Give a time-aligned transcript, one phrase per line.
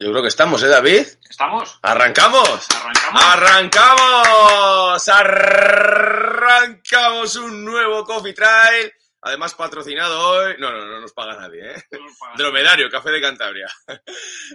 [0.00, 1.06] Yo creo que estamos, ¿eh, David?
[1.30, 1.78] ¿Estamos?
[1.82, 2.66] ¡Arrancamos!
[2.74, 3.22] ¿Arrancamos?
[5.08, 5.08] ¡Arrancamos!
[6.48, 8.92] ¡Arrancamos un nuevo Coffee Trail!
[9.22, 10.56] Además patrocinado hoy...
[10.58, 11.84] No, no, no nos paga nadie, ¿eh?
[11.92, 12.00] No.
[12.36, 13.68] Dromedario, Café de Cantabria.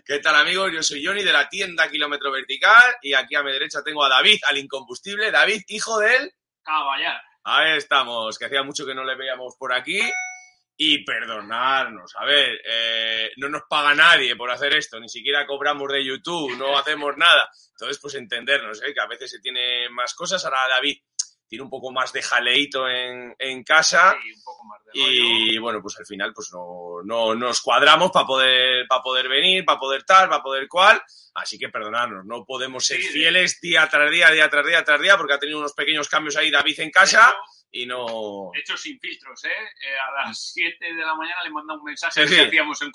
[0.06, 0.74] ¿Qué tal, amigos?
[0.74, 4.10] Yo soy Johnny de la tienda Kilómetro Vertical y aquí a mi derecha tengo a
[4.10, 5.32] David, al incombustible.
[5.32, 6.34] David, hijo de él.
[6.62, 7.22] Caballar.
[7.46, 10.02] Ahí estamos, que hacía mucho que no le veíamos por aquí.
[10.82, 15.92] Y perdonarnos, a ver, eh, no nos paga nadie por hacer esto, ni siquiera cobramos
[15.92, 17.50] de YouTube, no hacemos nada.
[17.72, 18.94] Entonces, pues entendernos, ¿eh?
[18.94, 20.46] que a veces se tiene más cosas.
[20.46, 21.00] Ahora David
[21.50, 24.16] tiene un poco más de jaleito en, en casa.
[24.24, 28.12] Y un poco más de Y bueno, pues al final pues no, no nos cuadramos
[28.12, 31.02] para poder, para poder venir, para poder tal, para poder cual.
[31.34, 35.02] Así que perdonadnos, no podemos ser Sí, fieles día tras día, día tras día tras
[35.02, 37.34] día, porque ha tenido unos pequeños cambios ahí David en casa
[37.72, 38.50] y no...
[38.56, 39.50] Hecho sin filtros, ¿eh?
[39.50, 42.48] Eh, A las 7 de la mañana le manda un mensaje Sí, que sí.
[42.48, 42.92] hacíamos en.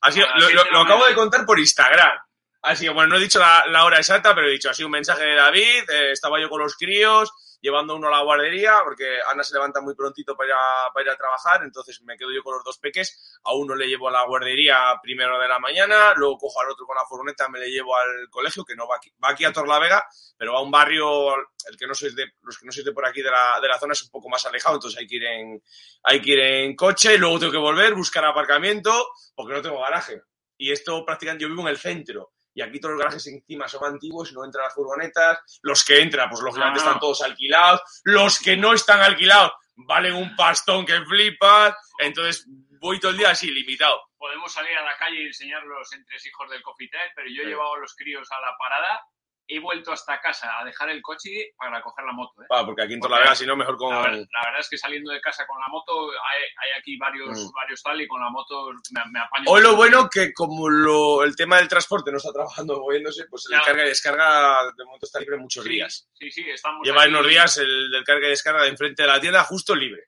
[0.00, 2.16] Así, lo, 7 lo- lo acabo de contar por Instagram.
[2.62, 4.86] Así que bueno, no he dicho la, la hora exacta, pero he dicho, ha sido
[4.88, 8.80] un mensaje de David, eh, estaba yo con los críos, llevando uno a la guardería,
[8.84, 12.54] porque Ana se levanta muy prontito para ir, a, trabajar, entonces me quedo yo con
[12.54, 16.38] los dos peques, a uno le llevo a la guardería hora de la mañana, luego
[16.38, 19.10] cojo al otro con la furgoneta, me le llevo al colegio, que no va aquí,
[19.22, 22.58] va aquí a Torlavega, pero va a un barrio, el que no sois de, los
[22.58, 24.44] que no sois de por aquí de la, de la zona es un poco más
[24.46, 25.62] alejado, entonces hay que ir en,
[26.02, 30.22] hay que ir en coche, luego tengo que volver, buscar aparcamiento, porque no tengo garaje.
[30.58, 32.32] Y esto prácticamente yo vivo en el centro.
[32.56, 35.60] Y aquí todos los garajes encima son antiguos, no entran las furgonetas.
[35.62, 36.84] Los que entran, pues lógicamente Ah.
[36.86, 37.82] están todos alquilados.
[38.04, 41.76] Los que no están alquilados valen un pastón que flipas.
[41.98, 42.46] Entonces
[42.80, 44.00] voy todo el día así, limitado.
[44.16, 47.74] Podemos salir a la calle y enseñar los entresijos del Time, pero yo he llevado
[47.74, 49.02] a los críos a la parada,
[49.48, 52.46] he vuelto hasta casa a dejar el coche para coger la moto, ¿eh?
[52.50, 53.94] Ah, porque aquí en Torlavega, si no, mejor con...
[53.94, 56.96] La, ver- la verdad es que saliendo de casa con la moto, hay, hay aquí
[56.96, 57.52] varios, Mm.
[57.54, 59.44] varios tal, y con la moto me, me apaño.
[59.48, 63.46] Hoy lo bueno que como lo, el tema del transporte no está trabajando moviéndose, pues
[63.50, 63.62] el Ya.
[63.64, 66.08] carga y descarga de momento está libre muchos Sí, días.
[66.14, 66.86] Sí, sí, estamos.
[66.86, 70.04] Lleva unos días el del carga y descarga de enfrente de la tienda justo libre.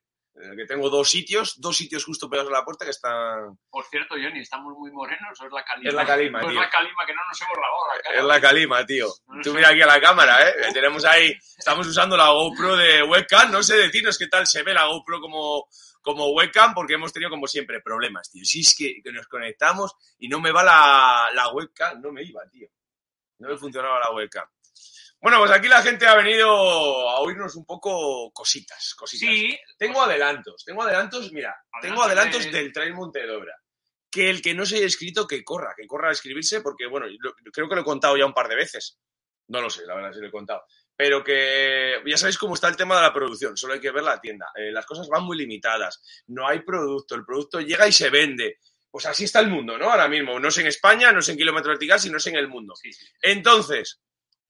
[0.56, 3.59] Que tengo dos sitios, dos sitios justo pegados a la puerta que están...
[3.71, 5.88] Por cierto, Johnny, ¿estamos muy morenos o es la calima?
[5.88, 6.60] Es la calima, O es tío.
[6.60, 8.19] la calima que no nos hemos lavado la cara.
[8.19, 9.09] Es la calima, tío.
[9.28, 10.54] No Tú mira aquí a la cámara, ¿eh?
[10.72, 13.50] Tenemos ahí, estamos usando la GoPro de webcam.
[13.50, 15.66] No sé decirnos qué tal se ve la GoPro como,
[16.03, 18.44] como webcam, porque hemos tenido como siempre problemas, tío.
[18.44, 22.22] Si es que, que nos conectamos y no me va la, la webcam, no me
[22.22, 22.69] iba, tío.
[23.38, 24.47] No me funcionaba la webcam.
[25.21, 29.29] Bueno, pues aquí la gente ha venido a oírnos un poco cositas, cositas.
[29.29, 33.55] Sí, Tengo adelantos, tengo adelantos, mira, tengo Adelantos adelantos de- del Trail Montedobra.
[34.11, 37.06] Que el que no se haya escrito, que corra, que corra a escribirse, porque bueno,
[37.19, 38.99] lo- creo que lo he contado ya un par de veces.
[39.49, 40.62] No lo sé, la verdad, si lo he contado.
[40.97, 44.03] Pero que ya sabéis cómo está el tema de la producción, solo hay que ver
[44.05, 44.47] la tienda.
[44.55, 48.59] Eh, las cosas van muy limitadas, no hay producto, el producto llega y se vende.
[48.91, 49.91] Pues así está el mundo, ¿no?
[49.91, 52.49] Ahora mismo, no es en España, no es en kilómetro vertical, sino es en el
[52.49, 52.75] mundo.
[52.77, 53.06] sí, sí.
[53.21, 54.00] Entonces,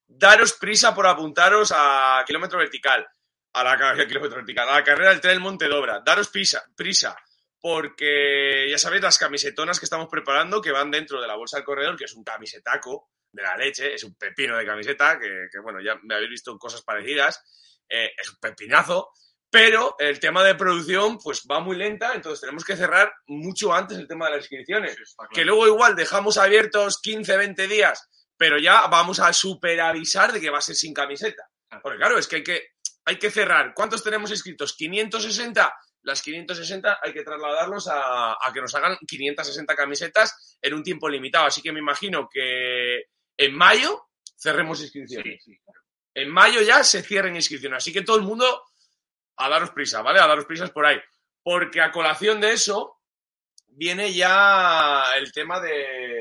[0.08, 3.06] daros prisa por apuntaros a kilómetro vertical,
[3.52, 6.00] a la, ca- a kilómetro vertical, a la carrera del tren Montedobra.
[6.04, 7.16] Daros prisa, prisa,
[7.60, 11.64] porque ya sabéis las camisetonas que estamos preparando que van dentro de la bolsa del
[11.64, 15.58] corredor, que es un camisetaco de la leche, es un pepino de camiseta, que, que,
[15.60, 17.42] bueno, ya me habéis visto cosas parecidas,
[17.88, 19.10] eh, es un pepinazo.
[19.50, 23.96] Pero el tema de producción, pues va muy lenta, entonces tenemos que cerrar mucho antes
[23.96, 25.30] el tema de las inscripciones Sí, está claro.
[25.34, 30.48] que luego igual dejamos abiertos 15, 20 días, pero ya vamos a superavisar de que
[30.48, 31.50] va a ser sin camiseta.
[31.82, 32.62] Porque claro, es que hay que,
[33.04, 33.74] hay que cerrar.
[33.74, 34.74] ¿Cuántos tenemos inscritos?
[34.74, 35.74] 560.
[36.02, 41.08] Las 560 hay que trasladarlos a, a que nos hagan 560 camisetas en un tiempo
[41.08, 41.46] limitado.
[41.46, 43.02] Así que me imagino que
[43.36, 44.08] en mayo
[44.38, 45.42] cerremos inscripciones.
[45.44, 45.80] Sí, sí, claro.
[46.14, 47.78] En mayo ya se cierren inscripciones.
[47.78, 48.62] Así que todo el mundo
[49.36, 50.20] a daros prisa, ¿vale?
[50.20, 50.98] A daros prisas por ahí.
[51.42, 52.98] Porque a colación de eso
[53.68, 56.17] viene ya el tema de.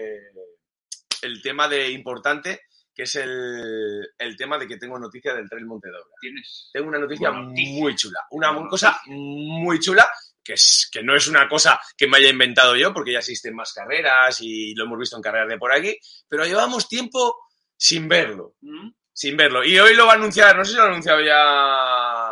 [1.22, 2.62] El tema de importante,
[2.94, 6.16] que es el, el tema de que tengo noticia del tren Montedobra.
[6.20, 6.70] Tienes.
[6.74, 8.20] Tengo una noticia, muy chula.
[8.32, 9.14] Una cosa noticia.
[9.16, 10.10] muy chula.
[10.44, 13.54] Que, es, que no es una cosa que me haya inventado yo, porque ya existen
[13.54, 17.36] más carreras y lo hemos visto en carreras de por aquí, pero llevamos tiempo
[17.76, 18.92] sin verlo ¿Mm?
[19.18, 19.66] sin verlo.
[19.66, 22.27] Y hoy lo va a anunciar, no sé si lo ha anunciado ya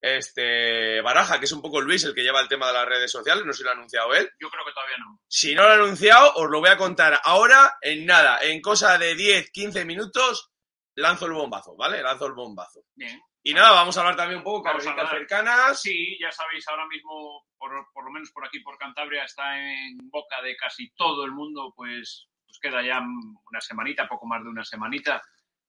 [0.00, 3.10] este Baraja, que es un poco Luis el que lleva el tema de las redes
[3.10, 4.30] sociales, no sé si lo ha anunciado él.
[4.40, 5.20] Yo creo que todavía no.
[5.28, 8.98] Si no lo ha anunciado, os lo voy a contar ahora en nada, en cosa
[8.98, 10.50] de 10, 15 minutos,
[10.94, 12.02] lanzo el bombazo, ¿vale?
[12.02, 12.80] Lanzo el bombazo.
[12.94, 13.20] Bien.
[13.42, 15.80] Y nada, vamos a hablar también un poco carreritas cercanas.
[15.80, 19.96] Sí, ya sabéis, ahora mismo, por, por lo menos por aquí, por Cantabria, está en
[20.10, 24.50] boca de casi todo el mundo, pues, pues queda ya una semanita, poco más de
[24.50, 25.22] una semanita,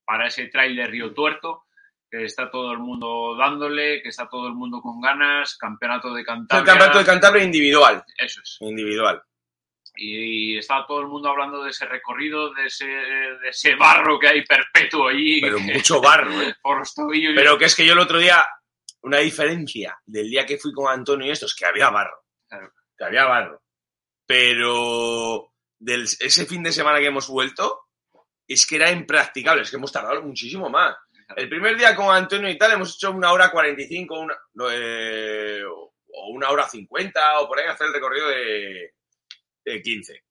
[0.04, 1.64] para ese trail de Río Tuerto,
[2.12, 6.20] que está todo el mundo dándole, que está todo el mundo con ganas, campeonato de
[6.20, 6.66] El Cantabria.
[6.66, 8.04] campeonato de Cantabria individual.
[8.18, 8.58] Eso es.
[8.60, 9.24] Individual.
[9.96, 14.28] Y está todo el mundo hablando de ese recorrido, de ese, de ese barro que
[14.28, 16.56] hay perpetuo allí, Pero que- mucho barro, ¿eh?
[16.62, 17.34] por los tobillos.
[17.36, 18.44] Pero que es que yo el otro día,
[19.04, 22.24] una diferencia del día que fui con Antonio y estos, que había barro.
[22.50, 22.72] Claro.
[22.98, 23.62] Que había barro.
[24.26, 27.88] Pero del, ese fin de semana que hemos vuelto,
[28.48, 30.96] es que era impracticable, es que hemos tardado muchísimo más.
[31.36, 34.36] El primer día con Antonio y tal hemos hecho una hora 45 una,
[34.72, 38.94] eh, o una hora 50 o por ahí hacer el recorrido de,
[39.66, 40.24] de 15.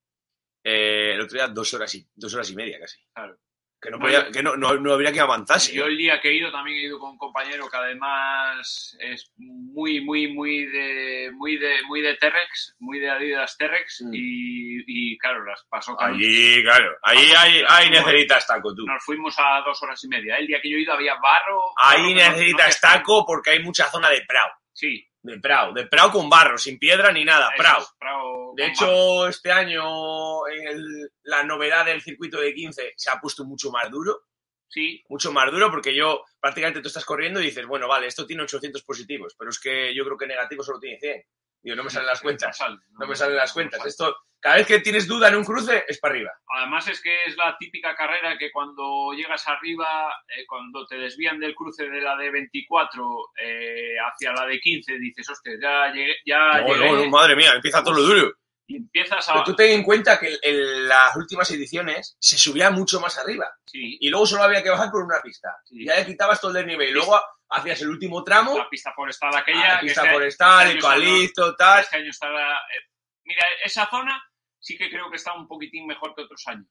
[0.63, 2.99] Eh, el otro día dos horas y, dos horas y media casi.
[3.13, 3.39] Claro.
[3.83, 5.73] Que no, podía, que no, no, no habría que avanzarse.
[5.75, 9.33] Yo el día que he ido también he ido con un compañero que además es
[9.39, 14.15] muy, muy, muy de, muy de, muy de T-Rex, muy de Adidas T-Rex Mm.
[14.15, 16.95] y, y, claro, las pasó Allí, claro.
[17.03, 18.85] Ahí hay, ahí necesitas taco, tú.
[18.87, 20.37] nos fuimos a dos horas y media.
[20.37, 21.61] El día que yo he ido había barro.
[21.83, 24.51] Ahí barro necesitas taco porque hay mucha zona de prao.
[24.75, 25.07] Sí.
[25.23, 25.73] De prao.
[25.73, 27.51] De prao con barro, sin piedra ni nada.
[27.99, 33.21] prao De hecho, este año en el- la novedad del circuito de 15 se ha
[33.21, 34.23] puesto mucho más duro.
[34.69, 38.25] Sí, Mucho más duro porque yo prácticamente tú estás corriendo y dices, bueno, vale, esto
[38.27, 41.25] tiene 800 positivos, pero es que yo creo que negativo solo tiene 100.
[41.63, 42.59] Digo, no me salen las cuentas.
[42.99, 43.85] No me salen las cuentas.
[43.85, 46.31] Esto, cada vez que tienes duda en un cruce, es para arriba.
[46.49, 51.39] Además es que es la típica carrera que cuando llegas arriba, eh, cuando te desvían
[51.39, 53.05] del cruce de la de 24
[53.43, 57.37] eh, hacia la de 15, dices, hostia, ya llegué, ya No, llegué", no, no, madre
[57.37, 58.33] mía, empieza todo lo duro.
[58.71, 59.33] Y empiezas a...
[59.33, 63.51] Pero tú ten en cuenta que en las últimas ediciones se subía mucho más arriba.
[63.67, 65.57] Sí, y luego solo había que bajar por una pista.
[65.65, 65.83] Sí.
[65.83, 66.89] Y ya le quitabas todo el desnivel.
[66.91, 69.77] Y luego hacías el último tramo, la pista forestal aquella...
[69.77, 71.81] ah, que pista este- forestal, este está- eucalipto, tal.
[71.81, 72.53] Este año estará...
[72.55, 72.89] eh,
[73.25, 74.23] mira, esa zona
[74.59, 76.69] sí que creo que está un poquitín mejor que otros años.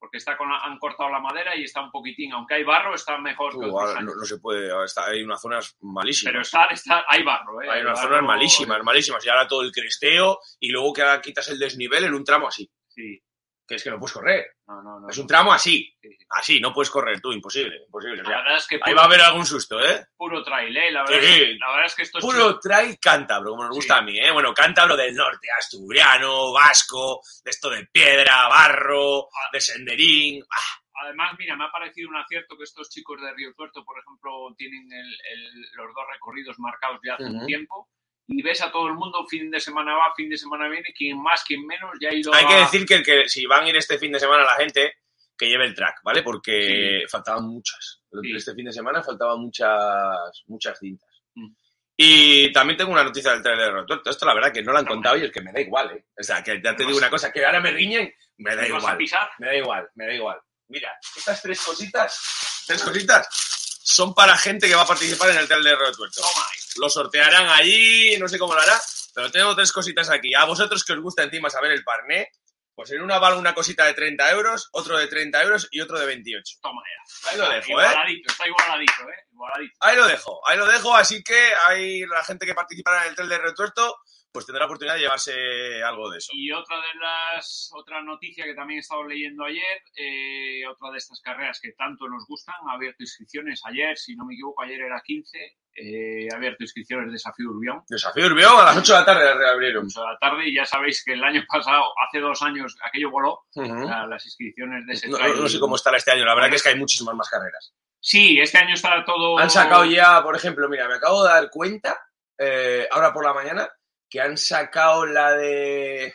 [0.00, 2.94] Porque está con la- han cortado la madera y está un poquitín, aunque hay barro,
[2.94, 4.14] está mejor que Uh, otros ahora años.
[4.14, 6.30] no, no se puede, está- hay unas zonas malísimas.
[6.32, 7.68] Pero está, está, hay barro, ¿eh?
[7.70, 9.26] hay unas barro- zonas malísimas, malísimas.
[9.26, 12.46] Y ahora todo el cresteo y luego que ahora quitas el desnivel en un tramo
[12.48, 12.70] así.
[12.86, 13.20] Sí,
[13.68, 14.46] Que es que no puedes correr.
[14.66, 15.08] no, no, no.
[15.10, 15.94] Es un tramo así.
[16.00, 16.26] Sí, sí.
[16.30, 17.82] Así, no puedes correr tú, imposible.
[17.84, 18.20] imposible.
[18.22, 20.06] O La sea, verdad es que ahí puro, va a haber algún susto, ¿eh?
[20.16, 20.90] puro trail, ¿eh?
[20.90, 21.58] La verdad, Sí.
[21.58, 24.00] la verdad es que esto es Puro trail cántabro, como nos gusta Sí.
[24.00, 24.30] a mí, ¿eh?
[24.32, 29.48] Bueno, cántabro del norte, asturiano, vasco, de esto de piedra, barro, Ah.
[29.52, 30.42] de senderín.
[30.50, 34.00] Ah, Además, mira, me ha parecido un acierto que estos chicos de Río Tuerto, por
[34.00, 37.88] ejemplo, tienen el- el- los dos recorridos marcados ya hace un tiempo.
[38.30, 41.20] Y ves a todo el mundo, fin de semana va, fin de semana viene, quien
[41.20, 42.48] más, quien menos, ya ha ido Hay a...
[42.48, 44.96] que decir que, el que si van a ir este fin de semana la gente,
[45.36, 46.22] que lleve el track, ¿vale?
[46.22, 48.02] Porque faltaban muchas.
[48.10, 48.32] Sí.
[48.36, 51.08] Este fin de semana faltaban muchas, muchas cintas.
[51.34, 51.52] Mm.
[51.96, 54.10] Y también tengo una noticia del trailer de Rotuerto.
[54.10, 56.06] Esto la verdad que no lo han contado y es que me da igual, ¿eh?
[56.16, 58.70] O sea, que ya te digo una cosa, que ahora me riñen, me da ¿Me
[58.70, 58.96] vas a igual.
[58.98, 59.30] pisar?
[59.38, 60.38] Me da igual, me da igual.
[60.68, 63.57] Mira, estas tres cositas, tres cositas,
[63.88, 66.58] son para gente que va a participar en el trailer de ahí.
[66.76, 68.78] Lo sortearán allí, no sé cómo lo hará,
[69.14, 70.34] pero tengo tres cositas aquí.
[70.34, 72.30] A vosotros que os gusta encima saber el parné,
[72.74, 75.98] pues en una vale una cosita de 30 euros, otro de 30 euros y otro
[75.98, 76.56] de 28.
[76.60, 77.30] Toma ya.
[77.30, 77.86] Ahí lo dejo, ¿eh?
[77.86, 79.26] Igualadito, está igualadito, ¿eh?
[79.32, 79.76] Igualadito.
[79.80, 83.14] Ahí lo dejo, ahí lo dejo, así que hay la gente que participará en el
[83.16, 83.96] trailer de Retuerto,
[84.32, 86.30] pues tendrá la oportunidad de llevarse algo de eso.
[86.34, 90.98] Y otra de las, otra noticia que también he estado leyendo ayer, eh, otra de
[90.98, 94.80] estas carreras que tanto nos gustan, ha abierto inscripciones ayer, si no me equivoco, ayer
[94.82, 95.38] era 15,
[95.80, 97.82] eh, ha abierto inscripciones de Desafío Urbión.
[97.88, 99.86] Desafío Urbión a las 8 de la tarde reabrieron.
[99.86, 103.10] 8 de la tarde y ya sabéis que el año pasado, hace dos años, aquello
[103.10, 105.40] voló, las inscripciones de ese No, trail.
[105.40, 107.72] no sé cómo estará este año, la verdad que es que hay muchísimas más carreras.
[108.00, 109.38] Sí, este año está todo...
[109.38, 111.98] Han sacado ya, por ejemplo, mira, me acabo de dar cuenta,
[112.38, 113.68] eh, ahora por la mañana,
[114.08, 116.14] que han sacado la de...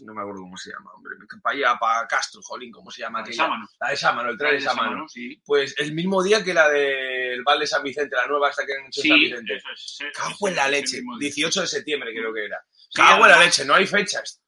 [0.00, 1.14] No me acuerdo cómo se llama, hombre.
[1.42, 3.20] Para allá, para Castro, Jolín, ¿cómo se llama?
[3.20, 3.32] La de?
[3.34, 3.68] Sámano.
[3.78, 5.06] La de Sámano, el tren de Sámano.
[5.08, 5.42] Sí.
[5.44, 8.72] Pues el mismo día que la del Val de San Vicente, la nueva hasta que
[8.72, 9.56] han hecho en San Sí, Vicente.
[9.56, 9.98] eso es.
[10.16, 10.96] Cago en la el leche.
[10.96, 11.26] mismo día.
[11.28, 12.64] 18 de septiembre creo que era.
[12.70, 14.42] Sí, Cago en la leche, no hay fechas.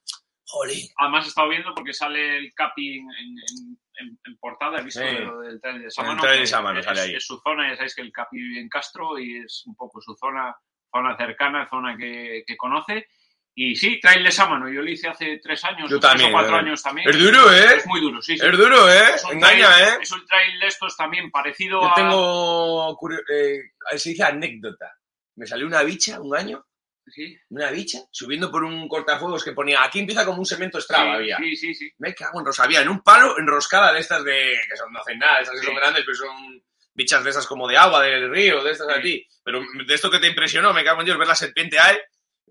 [0.47, 0.89] Jolín.
[0.97, 3.79] Además he estado viendo porque sale el Capi en, en- en-
[4.09, 5.07] en- en portada, he visto Sí.
[5.07, 6.21] de lo del trail de Sámano.
[6.21, 7.15] trail de que Sámano sale ahí.
[7.15, 10.01] es su zona, ya sabéis que el Capi vive en Castro y es un poco
[10.01, 10.55] su zona,
[10.93, 13.09] zona cercana, zona que, que conoce.
[13.55, 16.31] Y sí, trail de Sámano, yo lo hice hace tres años, Yo o tres también,
[16.31, 16.59] o cuatro eh.
[16.61, 17.09] años también.
[17.11, 17.75] Es duro, ¿eh?
[17.77, 18.39] Es muy duro, sí.
[18.39, 18.47] sí.
[18.47, 19.03] Es duro, ¿eh?
[19.15, 19.99] Es un Engaña, trail- ¿eh?
[20.01, 21.95] Es un trail de estos también parecido Yo a...
[21.95, 22.99] tengo,
[23.31, 23.61] eh,
[23.99, 24.91] se dice anécdota.
[25.37, 26.65] me salió una bicha un año,
[27.05, 31.15] Sí, una bicha, subiendo por un cortafuegos que ponía, aquí empieza como un cemento Strava,
[31.17, 31.37] había.
[31.37, 31.91] sí, sí, sí.
[31.99, 32.63] Me cago en Rosa.
[32.63, 34.57] Había en un palo enroscada de estas de.
[34.71, 35.67] que son, no hacen nada, esas que Sí.
[35.67, 36.63] son grandes, pero son
[36.95, 39.03] bichas de esas como de agua, del río, de estas Sí.
[39.03, 39.27] ti.
[39.45, 41.97] Pero de esto que te impresionó, me cago en Dios, ver la serpiente ahí.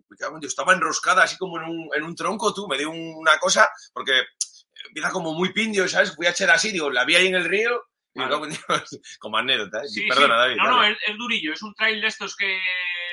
[0.09, 2.77] Me cago en Dios, estaba enroscada así como en un, en un tronco, tú, me
[2.77, 4.23] dio una cosa, porque
[4.87, 6.15] empieza como muy pindio, ¿sabes?
[6.15, 7.83] Fui a echar así, digo, la vi ahí en el río.
[8.13, 8.33] Y me Vale.
[8.35, 9.87] cago en Dios, como anécdota, ¿eh?
[9.87, 10.39] Sí, Perdona, sí.
[10.39, 10.55] David.
[10.57, 11.53] No, no, es, es durillo.
[11.53, 12.59] Es un trail de estos que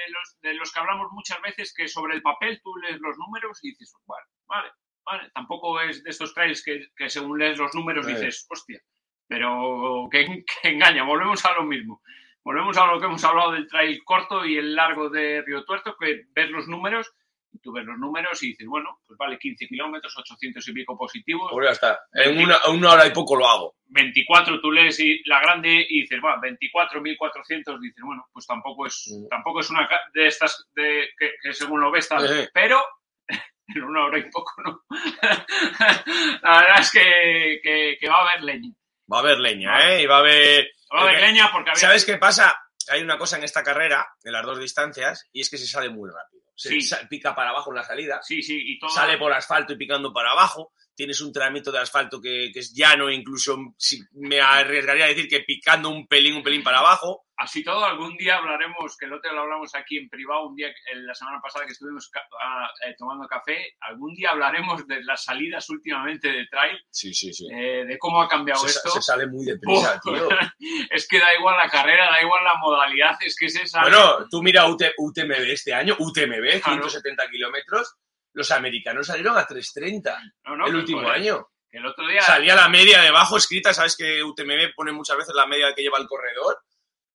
[0.08, 3.58] los, de los que hablamos muchas veces que sobre el papel tú lees los números
[3.62, 4.72] y dices, vale, vale,
[5.04, 5.30] vale.
[5.34, 8.80] Tampoco es de estos trails que, que según lees los números dices, hostia,
[9.28, 11.04] pero que, que engaña.
[11.04, 12.02] Volvemos a lo mismo.
[12.42, 15.94] Volvemos a lo que hemos hablado del trail corto y el largo de Río Tuerto,
[16.00, 17.12] que ves los números
[17.52, 20.96] y tú ves los números y dices, bueno, pues vale, 15 kilómetros, 800 y pico
[20.96, 21.50] positivos.
[21.52, 22.00] Pues ya está.
[22.12, 23.74] En una, hora y poco lo hago.
[23.86, 28.86] 24 tú lees y la grande y dices, va, 24, 1400, dices, bueno, pues tampoco
[28.86, 29.28] es, Mm.
[29.28, 32.82] tampoco es una de estas de, que, que según lo ves, tal, pero
[33.68, 34.82] en una hora y poco no.
[36.42, 38.70] la verdad es que, que, que va a haber leña.
[39.12, 39.94] Va a haber leña.
[39.94, 40.02] ¿eh?
[40.02, 40.68] Y va a haber.
[40.94, 42.58] Va a haber Porque- leña porque ¿Sabes qué pasa?
[42.90, 45.88] Hay una cosa en esta carrera, en las dos distancias, y es que se sale
[45.90, 46.42] muy rápido.
[46.56, 46.94] Se Sí.
[47.08, 48.90] pica para abajo en la salida, Sí, sí, y todo.
[48.90, 50.72] sale por asfalto y picando para abajo.
[50.94, 55.28] Tienes un tramito de asfalto que, que es llano, incluso si me arriesgaría a decir
[55.28, 57.26] que picando un pelín, un pelín para abajo.
[57.40, 60.74] Así todo, algún día hablaremos, que el otro lo hablamos aquí en privado, un día,
[60.92, 65.22] la semana pasada que estuvimos ca- a- eh, tomando café, algún día hablaremos de las
[65.22, 67.46] salidas últimamente de trail, Sí, sí, sí.
[67.54, 68.90] eh, de cómo ha cambiado Se, esto.
[68.90, 70.28] se sale muy deprisa, Uf, tío.
[70.90, 73.88] es que da igual la carrera, da igual la modalidad, es que se sale.
[73.90, 76.88] Bueno, tú mira UT UTMB este año, UTMB, Claro.
[76.88, 77.94] 170 kilómetros.
[78.32, 81.48] Los americanos salieron a 330 No, no, el último joder, año.
[81.70, 82.20] el otro día.
[82.22, 85.98] Salía la media debajo escrita, sabes que UTMB pone muchas veces la media que lleva
[85.98, 86.58] el corredor.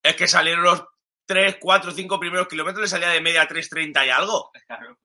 [0.04, 0.84] Es que salieron los
[1.26, 4.52] 3, 4, 5 primeros kilómetros, le salía de media 3.30 y algo.
[4.68, 5.00] Claro.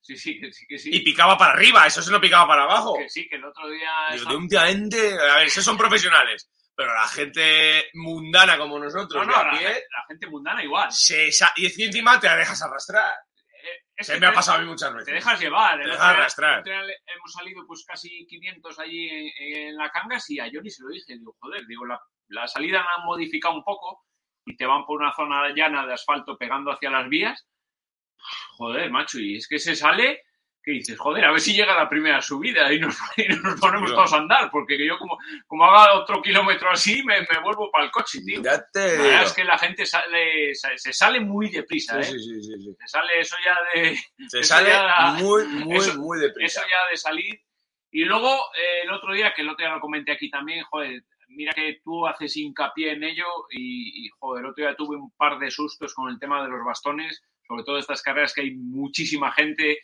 [0.00, 0.88] Sí, sí, que sí, que sí.
[0.90, 2.96] Y picaba para arriba, eso se no picaba para abajo.
[2.98, 3.90] Que sí, que el otro día.
[4.12, 8.78] Digo, estaba- de un últimamente, a ver, esos son profesionales, pero la gente mundana como
[8.78, 10.90] nosotros, No, no, la, pie, la gente mundana igual.
[10.92, 13.12] se y encima te la dejas arrastrar.
[13.52, 15.14] Eh, es Se me ha te- pasado a mí muchas Te veces.
[15.14, 15.78] dejas llevar.
[15.78, 16.64] Te dejas día- arrastrar.
[16.64, 19.30] día hemos salido pues casi 500 allí en,
[19.68, 21.18] en la Cangas y a Johnny se lo dije.
[21.18, 24.06] Digo, joder, digo, la, la salida la han modificado un poco
[24.46, 27.46] y te van por una zona llana de asfalto pegando hacia las vías.
[28.56, 30.22] Joder, macho, y es que se sale
[30.62, 33.86] que dices, joder, a ver si llega la primera subida y nos, y nos ponemos
[33.88, 33.94] Tío.
[33.94, 37.84] todos a andar, porque yo como, como haga otro kilómetro así me, me vuelvo para
[37.84, 38.42] el coche, tío.
[38.42, 42.18] La verdad es que la gente sale, se, se sale muy deprisa, Sí, ¿eh?
[42.18, 42.76] sí, sí, sí.
[42.80, 43.96] Se sale eso ya de,
[44.28, 46.60] Se sale ya- muy, muy, eso- muy deprisa.
[46.62, 47.40] eso ya de salir.
[47.92, 51.00] Y luego, eh, el otro día, que el otro día lo comenté aquí también, joder,
[51.36, 55.38] mira que tú haces hincapié en ello y, y, joder, otro día tuve un par
[55.38, 59.30] de sustos con el tema de los bastones, sobre todo estas carreras que hay muchísima
[59.32, 59.78] gente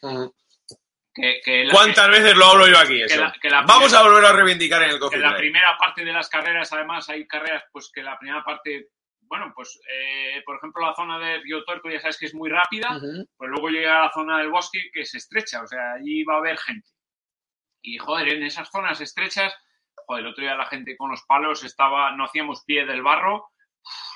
[1.15, 1.41] que...
[1.45, 2.99] que la- ¿Cuántas veces lo hablo yo aquí?
[2.99, 3.21] que eso?
[3.21, 6.05] la- que la Vamos primera- a volver a reivindicar en el Coffee la primera parte
[6.05, 8.89] de las carreras, además, hay carreras, pues que la primera parte,
[9.23, 12.49] bueno, pues, eh, por ejemplo, la zona de Río Tuerto ya sabes que es muy
[12.51, 13.27] rápida, Ujú.
[13.37, 16.35] pues luego llega a la zona del bosque que es estrecha, o sea, allí va
[16.35, 16.89] a haber gente.
[17.83, 19.53] Y joder, en esas zonas estrechas,
[20.07, 23.51] joder, el otro día la gente con los palos estaba, no hacíamos pie del barro,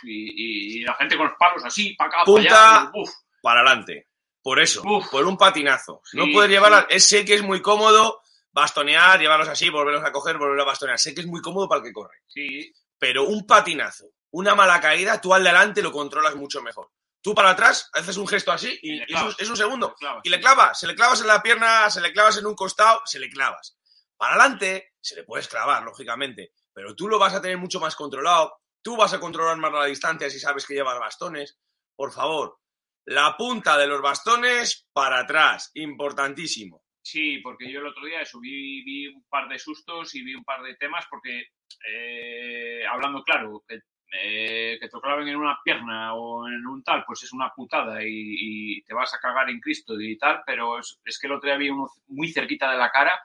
[0.03, 2.49] y, y- y la gente con los palos así, para acá, Punta.
[2.51, 3.11] para allá, uf,
[3.43, 4.09] Para adelante.
[4.43, 5.09] Por eso, Uf.
[5.09, 6.03] por un patinazo.
[6.13, 6.87] no puedes llevarla.
[6.89, 6.97] sí.
[6.97, 8.21] es- Sé que es muy cómodo
[8.53, 10.99] bastonear, llevarlos así, volverlos a coger, volverlos a bastonear.
[10.99, 12.19] Sé que es muy cómodo para el que corre.
[12.27, 16.91] sí, Pero un patinazo, una mala caída, tú al delante lo controlas mucho mejor.
[17.21, 19.37] Tú para atrás haces un gesto así y Y es un, clavas.
[19.39, 19.95] es un segundo.
[20.23, 23.03] Y le clavas, se le clavas en la pierna, se le clavas en un costado,
[23.05, 23.77] se le clavas.
[24.17, 27.97] Para adelante, se le puedes clavar, lógicamente, pero tú lo vas a tener mucho más
[27.97, 31.59] controlado, tú vas a controlar más la distancia si sabes que llevas bastones.
[31.95, 32.59] Por favor,
[33.07, 36.83] la punta de los bastones para atrás, importantísimo.
[37.03, 40.45] Sí, porque yo el otro día eso, vi, un par de sustos y vi un
[40.45, 41.51] par de temas porque,
[41.89, 43.79] eh, hablando claro, que,
[44.13, 48.09] eh, te claven en una pierna o en un tal, pues es una putada y,
[48.09, 51.49] y te vas a cagar en Cristo y tal, pero es, es que el otro
[51.49, 53.21] día vi uno muy cerquita de la cara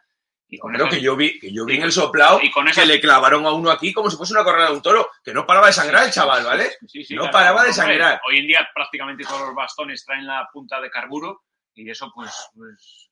[0.53, 2.85] y con esas- que yo vi, que yo vi en el soplado y con que
[2.85, 5.47] le clavaron a uno aquí como si fuese una correa de un toro, que no
[5.47, 6.69] paraba de sangrar el chaval, ¿vale?
[6.87, 8.19] Sí, sí, No claro, paraba de sangrar.
[8.27, 11.43] Hoy en día prácticamente todos los bastones traen la punta de carburo
[11.73, 12.31] y eso pues...
[12.53, 13.07] pues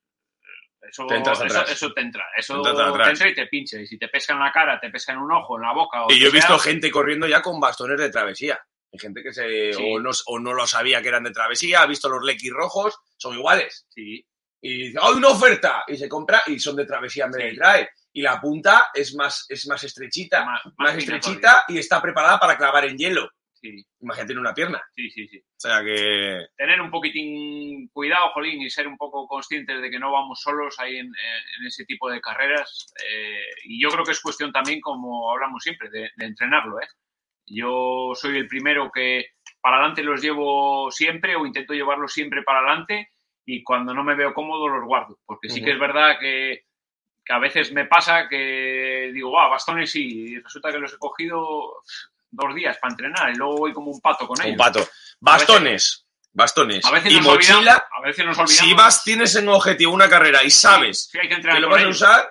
[0.81, 2.69] eso Te eso, eso te entra, eso Te
[3.09, 3.79] entra y te pincha.
[3.79, 6.03] Y si te pesca en la cara, te pesca en un ojo, en la boca
[6.05, 8.59] o Y yo he visto sea, gente corriendo ya con bastones de travesía.
[8.91, 9.83] Hay gente que se Sí.
[9.93, 12.97] o, no, o no lo sabía que eran de travesía, ha visto los lequis rojos,
[13.17, 13.85] son iguales.
[13.89, 14.25] Sí,
[14.61, 15.83] Y dice, ¡hay una oferta!
[15.87, 17.87] Y se compra y son de travesía en vez de trail.
[18.11, 22.39] Y la punta es más, es más estrechita, más, más, más estrechita y está preparada
[22.39, 23.29] para clavar en hielo.
[23.61, 24.81] Sí, Imagínate en una pierna.
[24.95, 25.37] sí, sí, sí.
[25.37, 26.45] O sea que.
[26.55, 30.79] Tener un poquitín cuidado, Jolín, y ser un poco conscientes de que no vamos solos
[30.79, 32.87] ahí en, en ese tipo de carreras.
[33.05, 36.87] eh, y yo creo que es cuestión también, como hablamos siempre, de, de entrenarlo, ¿eh?
[37.45, 39.25] Yo soy el primero que
[39.59, 43.09] para adelante los llevo siempre o intento llevarlos siempre para adelante
[43.55, 45.19] y cuando no me veo cómodo los guardo.
[45.25, 45.73] Porque sí que Ujú.
[45.73, 46.65] es verdad que,
[47.25, 50.03] que a veces me pasa que digo, ah, bastones sí,
[50.33, 51.81] y resulta que los he cogido
[52.31, 54.51] dos días para entrenar y luego voy como un pato con ellos.
[54.51, 54.87] Un pato.
[55.19, 56.05] Bastones.
[56.31, 56.85] Bastones.
[56.85, 57.57] A veces y nos mochila.
[57.57, 58.57] olvidamos, a veces nos olvidamos.
[58.69, 61.83] Si vas, tienes en objetivo una carrera y sabes Sí, hay que que lo vas
[61.83, 62.29] a usar,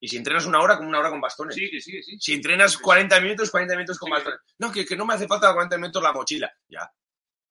[0.00, 1.54] y si entrenas una hora, como una hora con bastones.
[1.54, 2.16] Sí, que sí, sí.
[2.20, 4.12] Si entrenas 40 minutos, 40 minutos con Sí.
[4.12, 4.40] bastones.
[4.58, 6.52] No, que, que no me hace falta 40 minutos la mochila.
[6.68, 6.90] Ya.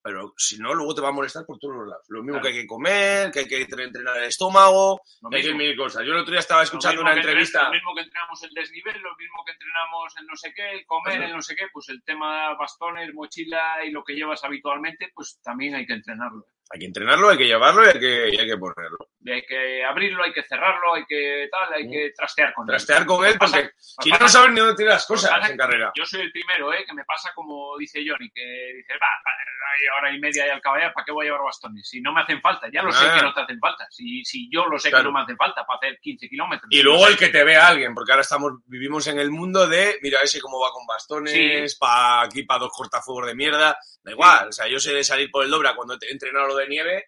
[0.08, 2.06] Pero si no, luego te va a molestar por todos los lados.
[2.08, 2.42] Lo mismo Claro.
[2.44, 5.52] que hay que comer, que hay que tre- entrenar el estómago, Lo que hay que
[5.54, 6.02] mil cosas.
[6.06, 7.58] Yo el otro día estaba escuchando una entrevista.
[7.58, 10.70] entre- Lo mismo que entrenamos el desnivel, lo mismo que entrenamos el no sé qué,
[10.72, 11.26] el comer, Ajá.
[11.26, 15.38] el no sé qué, pues el tema bastones, mochila y lo que llevas habitualmente, pues
[15.42, 16.46] también hay que entrenarlo.
[16.70, 18.98] Hay que entrenarlo, hay que llevarlo y hay que, y hay que ponerlo.
[19.24, 22.68] Y hay que abrirlo, hay que cerrarlo, hay que tal, hay que trastear con él.
[22.68, 25.56] Trastear con él, Pasa- porque si no, no sabes ni dónde tirar las cosas en
[25.56, 25.92] carrera.
[25.96, 26.84] Yo soy el primero, ¿eh?
[26.86, 28.42] que me pasa como dice Johnny, que
[28.76, 31.88] dice, va, hay hora y media y al caballar, ¿para qué voy a llevar bastones?
[31.88, 33.16] Si no me hacen falta, ya lo sé Ah.
[33.16, 33.86] que no te hacen falta.
[33.90, 35.04] Si, si yo lo sé Claro.
[35.04, 36.68] que no me hacen falta para hacer 15 kilómetros.
[36.70, 39.98] Y luego el que te vea alguien, porque ahora estamos, vivimos en el mundo de,
[40.02, 44.48] mira ese cómo va con bastones, pa aquí para dos cortafuegos de mierda, da igual,
[44.48, 47.04] o sea, yo sé de salir por el Dobra cuando he entrenado lo de nieve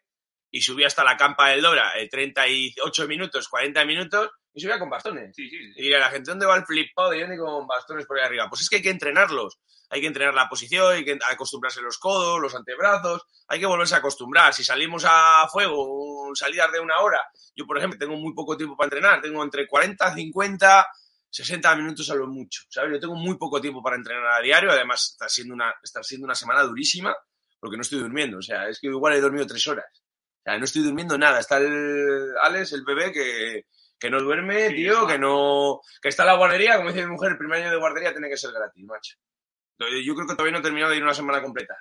[0.50, 4.90] y subí hasta la campa del Dobra, eh, 38 minutos, 40 minutos, y subía con
[4.90, 5.34] bastones.
[5.34, 5.72] Sí, sí, sí.
[5.76, 8.48] Y la gente, ¿dónde va el flipado de con bastones por ahí arriba?
[8.48, 9.60] Pues es que hay que entrenarlos.
[9.90, 13.96] Hay que entrenar la posición, hay que acostumbrarse los codos, los antebrazos, hay que volverse
[13.96, 14.54] a acostumbrar.
[14.54, 17.20] Si salimos a fuego, salidas de una hora,
[17.56, 20.86] yo por ejemplo tengo muy poco tiempo para entrenar, tengo entre 40, 50,
[21.28, 22.92] 60 minutos a lo mucho, ¿sabes?
[22.92, 26.24] Yo tengo muy poco tiempo para entrenar a diario, además está siendo una, está siendo
[26.24, 27.12] una semana durísima
[27.60, 29.86] porque no estoy durmiendo, o sea, es que igual he dormido tres horas.
[29.94, 31.38] O sea, no estoy durmiendo nada.
[31.40, 33.66] Está el Alex, el bebé, que,
[33.98, 35.80] que no duerme, Sí, tío, que no.
[36.00, 38.30] que está en la guardería, como dice mi mujer, el primer año de guardería tiene
[38.30, 39.16] que ser gratis, macho.
[39.78, 41.76] Yo creo que todavía no he terminado de ir una semana completa.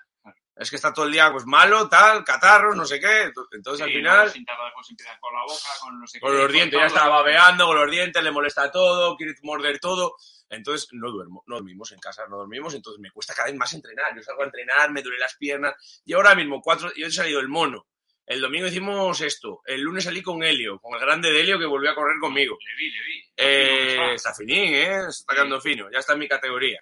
[0.55, 3.31] Es que está todo el día, pues malo, tal, catarros, no sé qué.
[3.53, 4.87] Entonces al final, sin tardar, pues
[5.21, 7.89] con la boca, con no sé con qué, los dientes, ya está babeando, con los
[7.89, 10.17] dientes, le molesta todo, quiere morder todo.
[10.49, 13.71] Entonces no duermo, no dormimos en casa, no dormimos, entonces me cuesta cada vez más
[13.73, 14.15] entrenar.
[14.15, 16.01] Yo salgo a entrenar, me duele las piernas.
[16.05, 17.87] Y ahora mismo, cuatro, yo he salido el mono.
[18.25, 19.61] El domingo hicimos esto.
[19.65, 22.57] El lunes salí con Helio, con el grande de Helio que volvió a correr conmigo.
[22.63, 23.23] Le vi, le vi.
[23.37, 25.01] Eh, está finín, ¿eh?
[25.03, 25.89] Se Está quedando fino.
[25.91, 26.79] Ya está en mi categoría.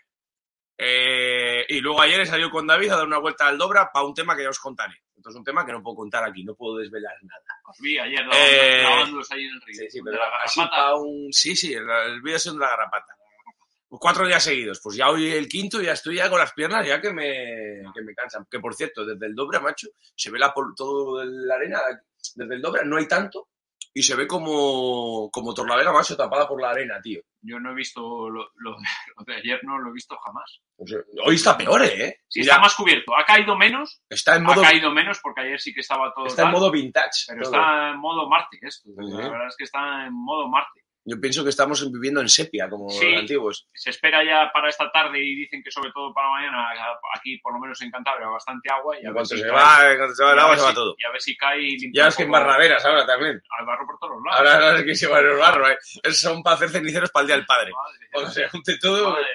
[0.80, 4.06] Eh, y luego ayer he salido con David a dar una vuelta al Dobra para
[4.06, 5.02] un tema que ya os contaré.
[5.16, 7.42] Entonces, un tema que no puedo contar aquí, no puedo desvelar nada.
[7.66, 9.80] Os vi ayer Eh, ahí en el río.
[9.80, 10.70] Sí, sí, pero la garrapata.
[10.70, 11.34] pa' un...
[11.34, 13.16] Sí, sí, el, el vídeo es de la garrapata.
[13.90, 14.80] Cuatro días seguidos.
[14.84, 18.02] Pues ya hoy el quinto ya estoy ya con las piernas ya que me, que
[18.02, 18.46] me cansan.
[18.50, 21.80] Que por cierto, desde el Dobra, macho, se ve la, todo la arena.
[22.36, 23.50] Desde el Dobra no hay tanto
[23.98, 27.20] y se ve como, como Torlavega, macho, tapada por la arena, tío.
[27.42, 28.84] Yo no he visto lo, lo de,
[29.18, 30.60] lo de ayer, no lo he visto jamás.
[30.78, 32.22] O sea, hoy está peor, ¿eh?
[32.28, 33.16] Sí, está más cubierto.
[33.18, 36.28] Ha caído menos, está en modo, ha caído menos porque ayer sí que estaba todo
[36.28, 37.26] está en modo vintage.
[37.28, 37.52] pero todo.
[37.54, 38.90] está en modo Marte esto.
[38.96, 40.84] La verdad es que está en modo Marte.
[41.10, 43.10] Yo pienso que estamos viviendo en sepia, como Sí.
[43.12, 43.68] los antiguos.
[43.74, 46.68] Se espera ya para esta tarde y dicen que sobre todo para mañana,
[47.16, 48.96] aquí por lo menos en Cantabria, bastante agua.
[48.96, 49.56] Y a En ver cuanto si se cae.
[49.56, 50.96] va, en cuanto se va el agua, se va si- todo.
[50.98, 53.42] Y a ver si cae y Ya es que en barraderas ahora también.
[53.58, 54.38] Al barro por todos lados.
[54.40, 55.78] Ahora, ahora es que se va el barro, ¿eh?
[56.12, 57.72] Son para hacer ceniceros para el Día del Padre.
[57.72, 58.34] Madre de Cuando Dios.
[58.36, 59.28] se junte todo, Madre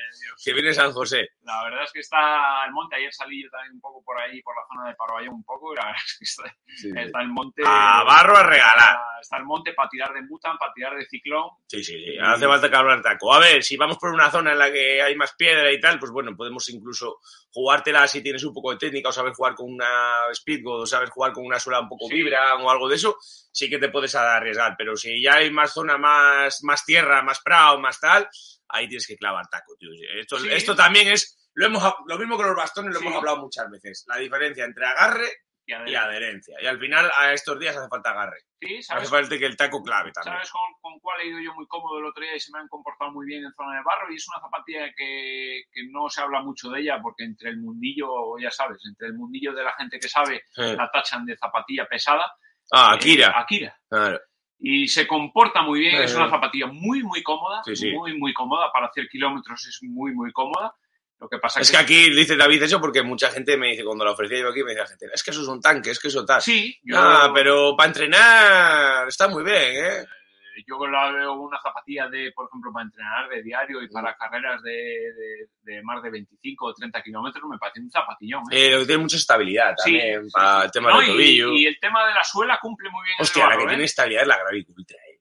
[0.45, 1.29] que viene San José.
[1.45, 2.97] La verdad es que está el monte.
[2.97, 5.73] Ayer salí yo también un poco por ahí, por la zona de Parvallón un poco.
[5.73, 7.63] Y la verdad es que está, está el monte.
[7.65, 8.75] A barro a regalar.
[8.97, 11.49] Está, está el monte para tirar de mutan, para tirar de ciclón.
[11.67, 12.19] Sí, sí, sí.
[12.21, 13.33] Hace falta que hablar taco.
[13.33, 15.99] A ver, si vamos por una zona en la que hay más piedra y tal,
[15.99, 17.19] pues bueno, podemos incluso
[17.51, 19.89] jugártela si tienes un poco de técnica o sabes jugar con una
[20.35, 22.15] Speedgoat o sabes jugar con una suela un poco Sí.
[22.17, 23.17] vibra o algo de eso,
[23.51, 24.75] sí que te puedes arriesgar.
[24.77, 28.29] Pero si ya hay más zona, más, más tierra, más prado, más tal,
[28.69, 29.89] ahí tienes que clavar taco, tío.
[30.21, 30.49] Esto, Sí.
[30.51, 33.07] esto también es lo, hemos, lo mismo que los bastones, lo Sí.
[33.07, 34.05] hemos hablado muchas veces.
[34.09, 35.31] La diferencia entre agarre
[35.73, 35.97] Y y adelante.
[35.99, 36.57] adherencia.
[36.63, 38.39] Y al final, a estos días hace falta agarre.
[38.61, 40.35] Sí, Hace ¿sabes, falta que el taco clave también.
[40.37, 42.61] ¿sabes con, con cuál he ido yo muy cómodo el otro día y se me
[42.61, 44.13] han comportado muy bien en zona de barro?
[44.13, 47.59] Y es una zapatilla que, que no se habla mucho de ella porque entre el
[47.59, 50.75] mundillo, ya sabes, entre el mundillo de la gente que sabe, Eh.
[50.77, 52.27] la tachan de zapatilla pesada.
[52.71, 53.33] Ah, Eh, Akira.
[53.37, 53.77] Akira.
[53.89, 54.21] Claro.
[54.65, 55.97] y se comporta muy bien.
[55.97, 57.63] Eh, Es una zapatilla muy, muy cómoda.
[57.65, 57.91] Sí, sí.
[57.93, 58.71] Muy, muy cómoda.
[58.73, 60.73] Para hacer kilómetros es muy, muy cómoda.
[61.23, 64.05] Lo que pasa Es que aquí dice David eso porque mucha gente me dice, cuando
[64.05, 66.01] lo ofrecía yo aquí, me decía la gente, es que eso es un tanque, es
[66.01, 66.43] que eso tal.
[66.43, 70.05] Sí, yo, Ah, pero para entrenar está muy bien, ¿eh?
[70.67, 73.93] yo la veo una zapatilla de, por ejemplo, para entrenar de diario y Mm.
[73.93, 78.43] para carreras de, de- de más de 25 o 30 kilómetros, me parece un zapatillón.
[78.51, 78.75] ¿eh?
[78.75, 80.65] Eh, tiene mucha estabilidad también sí, para sí.
[80.67, 81.53] el tema No, del y- tobillo.
[81.53, 83.15] Y, el tema de la suela cumple muy bien.
[83.15, 83.69] en el Hostia, la barro, que ¿eh?
[83.71, 84.69] tiene estabilidad es la Gravic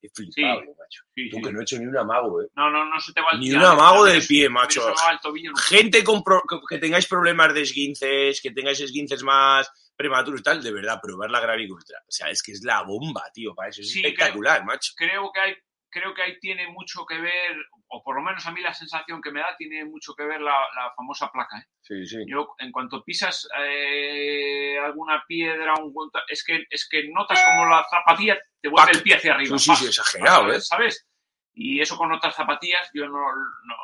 [0.10, 0.74] Flipable, Sí.
[0.80, 1.02] macho.
[1.16, 1.44] Sí, Tú sí.
[1.44, 2.48] que no he hecho ni un amago, eh.
[2.56, 4.94] No, no, no se te va el Ni un amago también del pie, macho.
[5.22, 5.58] tobillo, no.
[5.58, 10.64] Gente con pro- que- tengáis problemas de esguinces, que tengáis esguinces más prematuros y tal,
[10.64, 12.00] de verdad, probar la Gravic Ultra.
[12.08, 13.82] O sea, es que es la bomba, tío, para eso.
[13.82, 14.94] Es espectacular, macho.
[14.96, 15.54] creo que hay
[15.92, 17.56] creo que ahí tiene mucho que ver
[17.88, 20.40] o por lo menos a mí la sensación que me da tiene mucho que ver
[20.42, 21.66] la, la famosa placa ¿eh?
[21.82, 22.18] Sí, sí.
[22.28, 25.94] yo en cuanto pisas eh, alguna piedra un
[26.28, 28.96] es que es que notas como la zapatilla te vuelve Pac.
[28.96, 30.56] el pie hacia arriba Sí, sí, sí, exagerado, ¡Pac!
[30.56, 30.62] ¿eh?
[30.62, 31.08] sabes
[31.54, 33.76] y eso con otras zapatillas yo no, no,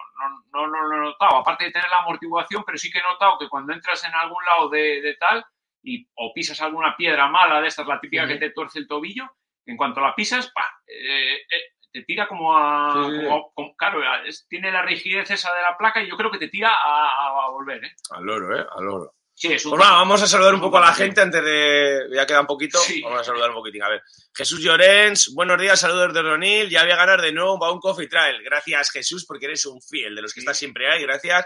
[0.54, 3.38] no, no, lo he notado aparte de tener la amortiguación pero sí que he notado
[3.38, 5.44] que cuando entras en algún lado de, de tal
[5.84, 8.34] y o pisas alguna piedra mala de estas la típica Ujú.
[8.34, 9.30] que te tuerce el tobillo
[9.70, 11.62] en cuanto la pisas, pa, eh, eh,
[12.00, 12.94] te tira como a...
[12.94, 13.28] Sí, sí, sí.
[13.28, 16.38] como- como- claro, es- tiene la rigidez esa de la placa y yo creo que
[16.40, 17.92] te tira a, a volver, ¿eh?
[18.12, 18.66] Al loro, ¿eh?
[18.78, 19.14] Al loro.
[19.40, 19.72] Sí, es un...
[19.74, 22.08] Pues va, vamos a saludar un poco a la gente antes de.
[22.12, 22.80] Ya queda un poquito.
[22.80, 23.04] Sí.
[23.04, 23.84] Vamos a saludar un poquitín.
[23.84, 24.02] A ver.
[24.34, 26.70] Jesús Llorens, buenos días, saludos de Ronil.
[26.72, 28.42] Ya voy a ganar de nuevo un coffee trial.
[28.44, 30.46] Gracias, Jesús, porque eres un fiel de los que Sí.
[30.46, 31.04] estás siempre ahí.
[31.04, 31.46] Gracias.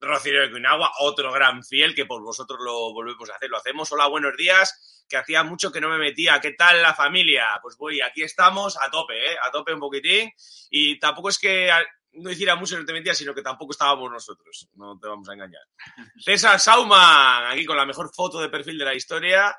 [0.00, 0.08] No.
[0.08, 3.48] Rocío de Cuinagua, otro gran fiel que por vosotros lo volvemos a hacer.
[3.50, 3.92] Lo hacemos.
[3.92, 5.04] Hola, buenos días.
[5.08, 6.40] Que hacía mucho que no me metía.
[6.40, 7.44] ¿Qué tal la familia?
[7.62, 9.36] Pues voy, aquí estamos a tope, ¿eh?
[9.46, 10.28] A tope un poquitín.
[10.70, 11.70] Y tampoco es que
[12.12, 14.68] no hiciera mucho, no te mentía, sino que tampoco estábamos nosotros.
[14.74, 15.62] No te vamos a engañar.
[16.18, 19.56] César Sauman, aquí con la mejor foto de perfil de la historia.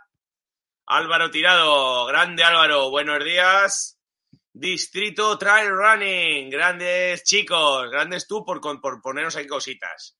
[0.87, 3.97] Álvaro Tirado, grande Álvaro, buenos días.
[4.51, 10.17] Distrito Trail Running, grandes chicos, grandes tú por, por ponernos aquí cositas.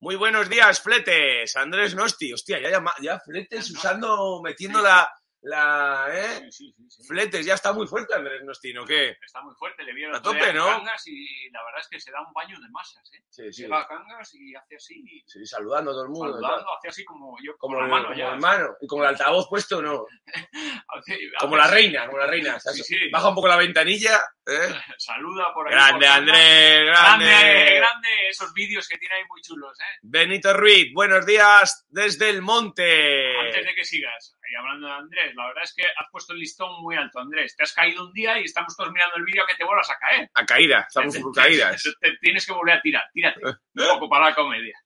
[0.00, 1.54] Muy buenos días, Fletes.
[1.56, 5.08] Andrés Nosti, hostia, ya, llama- ya Fletes usando, metiendo la,
[5.48, 6.50] la, ¿eh?
[6.50, 7.06] Sí, sí, sí, sí.
[7.06, 9.16] Fletes, ya está muy fuerte Andrés Nosti, ¿no qué?
[9.24, 10.66] Está muy fuerte, le vieron A tope, ¿no?
[10.66, 13.22] Cangas y la verdad es que se da un baño de masas, ¿eh?
[13.30, 16.32] Sí, sí, Llega a Cangas y hace así, sí, saludando a todo el mundo.
[16.34, 18.32] saludando, hace así como yo Como, con el, la mano como ya.
[18.34, 18.76] el mano.
[18.80, 20.04] Y con el altavoz puesto, no.
[20.88, 22.58] Hace- Como la reina, como la reina.
[23.12, 24.20] Baja un poco la ventanilla.
[24.46, 24.74] ¿eh?
[24.98, 25.74] Saluda por ahí.
[25.74, 26.14] Grande, por.
[26.16, 27.76] Andrés, Grande, grande.
[27.76, 29.98] grande, esos vídeos que tiene ahí muy chulos, ¿eh?
[30.02, 33.36] Benito Ruiz, buenos días desde el monte.
[33.38, 36.38] Antes de que sigas, y hablando de Andrés, la verdad es que has puesto el
[36.40, 37.54] listón muy alto, Andrés.
[37.56, 39.98] Te has caído un día y estamos todos mirando el vídeo que te vuelvas a
[39.98, 40.30] caer.
[40.34, 41.82] A caída, estamos Te- por caídas.
[41.82, 43.40] te- te tienes que volver a tirar, tírate.
[43.44, 43.54] Un
[44.00, 44.76] poco para la comedia.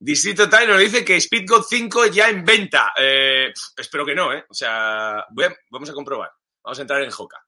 [0.00, 2.92] Distrito Time nos dice que Speedgot 5 ya en venta.
[2.96, 4.44] Eh, espero que no, ¿eh?
[4.48, 6.30] O sea, voy a- vamos a comprobar.
[6.62, 7.44] Vamos a entrar en Hoka.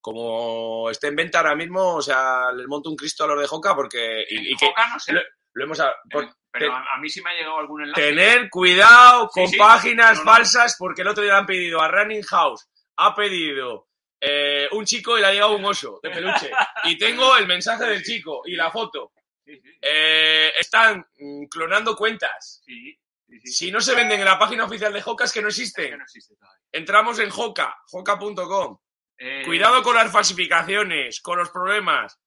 [0.00, 3.46] Como esté en venta ahora mismo, o sea, les monto un Cristo a los de
[3.50, 4.24] Hoka porque.
[4.28, 5.12] Y, y que no sé,
[5.58, 5.80] lo, lo hemos.
[5.80, 8.00] a- por- pero te- a, mí sí me ha llegado algún enlace.
[8.02, 9.56] tener cuidado con sí.
[9.58, 10.32] páginas No, no.
[10.32, 13.86] falsas porque el otro día le han pedido a Running House, ha pedido
[14.20, 16.50] eh, un chico y le ha llegado un oso de peluche.
[16.84, 19.12] Y tengo el mensaje del chico y la foto.
[19.80, 22.62] Eh, están mm, clonando cuentas.
[23.44, 25.62] Si no se venden en la página oficial de Hoka es que no Es que
[25.62, 25.98] existen.
[25.98, 26.34] no existe.
[26.72, 28.78] Entramos en Hoka, hoka.com.
[29.18, 32.18] Eh, Cuidado con las falsificaciones, con los problemas.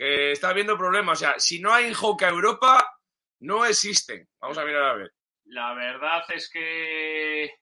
[0.00, 1.18] Que está habiendo problemas.
[1.18, 2.98] O sea, si no hay en Hoka Europa,
[3.40, 4.26] no existen.
[4.40, 5.12] Vamos a mirar a ver.
[5.44, 7.52] La verdad es que.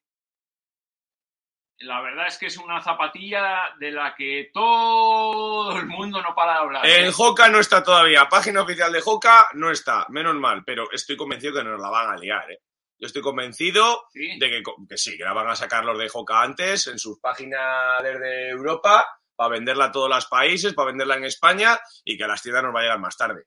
[1.81, 6.53] La verdad es que es una zapatilla de la que todo el mundo no para
[6.53, 6.87] de hablar.
[6.87, 7.07] ¿eh?
[7.07, 8.29] En Hoka no está todavía.
[8.29, 10.07] Página oficial de Hoka no está.
[10.09, 10.63] Menos mal.
[10.65, 12.61] Pero estoy convencido que nos la van a liar, ¿eh?
[13.01, 14.39] Yo estoy convencido Sí.
[14.39, 17.19] de que, que sí, que la van a sacar los de Hoka antes en sus
[17.21, 19.07] páginas desde Europa
[19.39, 22.65] para venderla a todos los países, para venderla en España y que a las tiendas
[22.65, 23.45] nos va a llegar más tarde.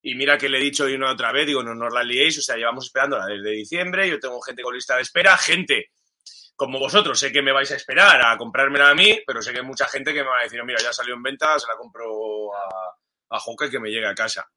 [0.00, 2.38] Y mira que le he dicho y una otra vez, digo, no nos la liéis,
[2.38, 5.90] o sea, llevamos esperándola desde diciembre, yo tengo gente con lista de espera, gente
[6.54, 9.58] como vosotros, sé que me vais a esperar a comprármela a mí, pero sé que
[9.58, 11.76] hay mucha gente que me va a decir, mira, ya salió en venta, se la
[11.76, 12.94] compro a,
[13.30, 14.48] a Hoka y que me llegue a casa.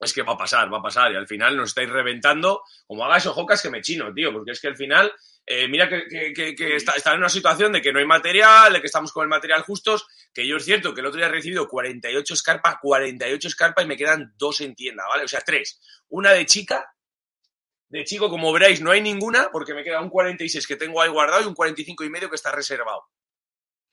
[0.00, 1.10] Es que va a pasar, va a pasar.
[1.12, 2.62] Y al final nos estáis reventando.
[2.86, 4.32] Como haga eso, Hoka, es que me chino, tío.
[4.32, 5.12] Porque es que al final,
[5.44, 8.06] eh, mira que, que- que- que está, está en una situación de que no hay
[8.06, 10.06] material, de que estamos con el material justos.
[10.32, 13.88] Que yo es cierto que el otro día he recibido 48 escarpas, 48 escarpas y
[13.88, 15.24] me quedan dos en tienda, ¿vale?
[15.24, 15.80] O sea, tres.
[16.08, 16.94] Una de chica.
[17.90, 21.08] De chico, como veréis, no hay ninguna, porque me queda un 46 que tengo ahí
[21.08, 23.08] guardado y un 45 y medio que está reservado.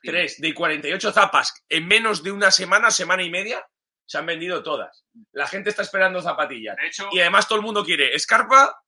[0.02, 3.66] Tres de 48 zapas en menos de una semana, semana y media,
[4.06, 5.06] se han vendido todas.
[5.32, 6.76] La gente está esperando zapatillas.
[6.78, 8.82] De hecho, Y además todo el mundo quiere Scarpa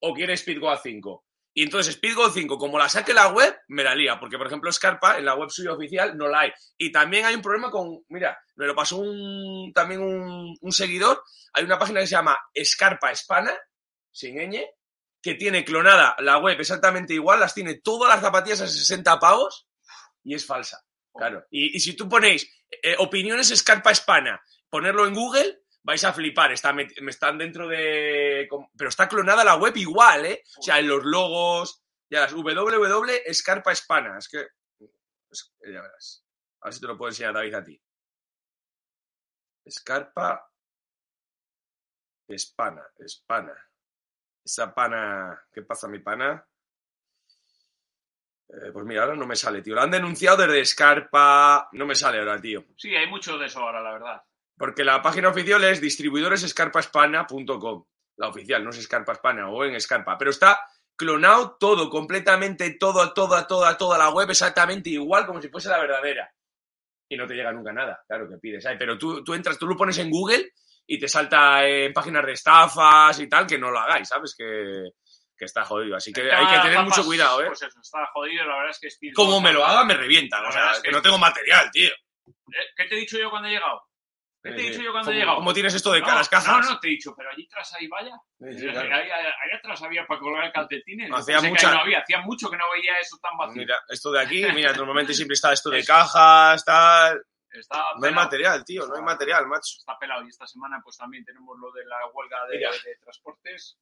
[0.00, 1.24] o quiere Speedgo 5.
[1.52, 4.20] Y entonces Speedgo 5, como la saque la web, me la lía.
[4.20, 6.52] Porque, por ejemplo, Scarpa en la web suya oficial no la hay.
[6.78, 11.22] Y también hay un problema con, mira, me lo pasó un, también un, un seguidor.
[11.52, 13.52] Hay una página que se llama Scarpa Hispana,
[14.12, 14.64] sin ñ,
[15.20, 17.40] que tiene clonada la web exactamente igual.
[17.40, 19.66] Las tiene todas las zapatillas a 60 pavos
[20.22, 20.84] y es falsa.
[21.12, 21.44] Claro.
[21.50, 22.48] Y, y si tú ponéis
[22.82, 26.52] eh, opiniones Escarpa Hispana, ponerlo en Google, vais a flipar.
[26.52, 28.48] Está, me están dentro de.
[28.76, 30.42] Pero está clonada la web igual, ¿eh?
[30.58, 34.16] O sea, en los logos, ya las www Escarpa Hispana.
[34.18, 34.46] Es que.
[35.30, 36.24] es- ya verás.
[36.62, 37.82] A ver si te lo puedo enseñar, David, a ti.
[39.64, 40.50] Escarpa
[42.28, 43.54] Hispana, Hispana.
[44.44, 45.38] Esa pana.
[45.52, 46.46] ¿Qué pasa, mi pana?
[48.48, 49.74] Eh, pues mira, ahora no me sale, tío.
[49.74, 51.68] Lo han denunciado desde Scarpa.
[51.72, 52.64] No me sale ahora, tío.
[52.76, 54.22] Sí, hay mucho de eso ahora, la verdad.
[54.60, 57.84] Porque la página oficial es distribuidoresescarpahispana.com.
[58.18, 60.18] La oficial, no es Escarpa Hispana o en Escarpa.
[60.18, 60.60] Pero está
[60.94, 65.80] clonado todo, completamente todo, toda, toda, toda la web exactamente igual como si fuese la
[65.80, 66.30] verdadera.
[67.08, 68.66] Y no te llega nunca nada, claro que pides.
[68.66, 70.50] Ay, pero tú, tú entras, tú lo pones en Google
[70.86, 74.34] y te salta en páginas de estafas y tal, que no lo hagáis, ¿sabes?
[74.36, 74.90] Que,
[75.38, 75.96] que está jodido.
[75.96, 77.46] Así que hay que tener papas, mucho cuidado, ¿eh?
[77.46, 80.44] Pues eso, está jodido, la verdad es que es Como me lo haga, me revientan.
[80.44, 81.88] O sea, es que que- no tengo material, tío.
[81.88, 83.84] Eh, ¿Qué te he dicho yo cuando he llegado?
[84.42, 84.84] ¿Qué te he Sí, dicho sí.
[84.84, 85.36] yo cuando he ¿Cómo- llegado?
[85.38, 86.64] ¿Cómo tienes esto de no, las cajas?
[86.66, 87.42] No, no, te he dicho, pero allí.
[87.42, 88.94] Sí, sí, ahí, claro.
[88.94, 91.10] ahí- ahí atrás había para colgar calcetines.
[91.12, 91.98] Hacía mucha- no había.
[92.00, 93.60] Hacía mucho que no veía eso tan vacío.
[93.60, 97.22] Mira, esto de aquí, mira, normalmente siempre está esto de cajas, tal.
[97.52, 99.74] Está No hay material, tío, no hay material, macho.
[99.78, 100.24] Está pelado.
[100.24, 103.76] Y esta semana pues también tenemos lo de la huelga de, de transportes.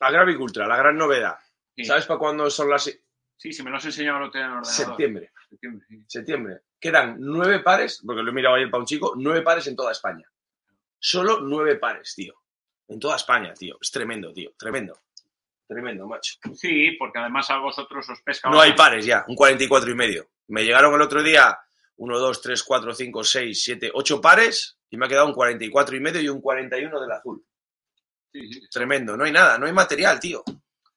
[0.00, 1.38] Agravicultura, la gran novedad.
[1.76, 1.84] Sí.
[1.84, 2.90] ¿Sabes para cuándo son las
[3.36, 4.66] Sí, si me lo has enseñado no te en ordenador.
[4.74, 5.32] septiembre?
[5.48, 6.04] Septiembre, sí.
[6.06, 6.60] Septiembre.
[6.80, 9.92] Quedan nueve pares, porque lo he mirado ayer para un chico, nueve pares en toda
[9.92, 10.26] España.
[10.98, 12.34] Solo nueve pares, tío.
[12.88, 13.76] En toda España, tío.
[13.80, 14.52] Es tremendo, tío.
[14.58, 14.98] Tremendo.
[15.66, 16.34] Tremendo, macho.
[16.54, 18.50] Sí, porque además a vosotros os pesca.
[18.50, 20.30] No hay pares ya, un 44 y medio.
[20.48, 21.56] Me llegaron el otro día
[21.96, 25.96] 1, 2, 3, 4, 5, 6, 7, 8 pares y me ha quedado un 44
[25.96, 27.44] y medio y un 41 del azul.
[28.32, 28.68] Sí, sí.
[28.68, 29.16] Tremendo.
[29.16, 30.42] No hay nada, no hay material, tío.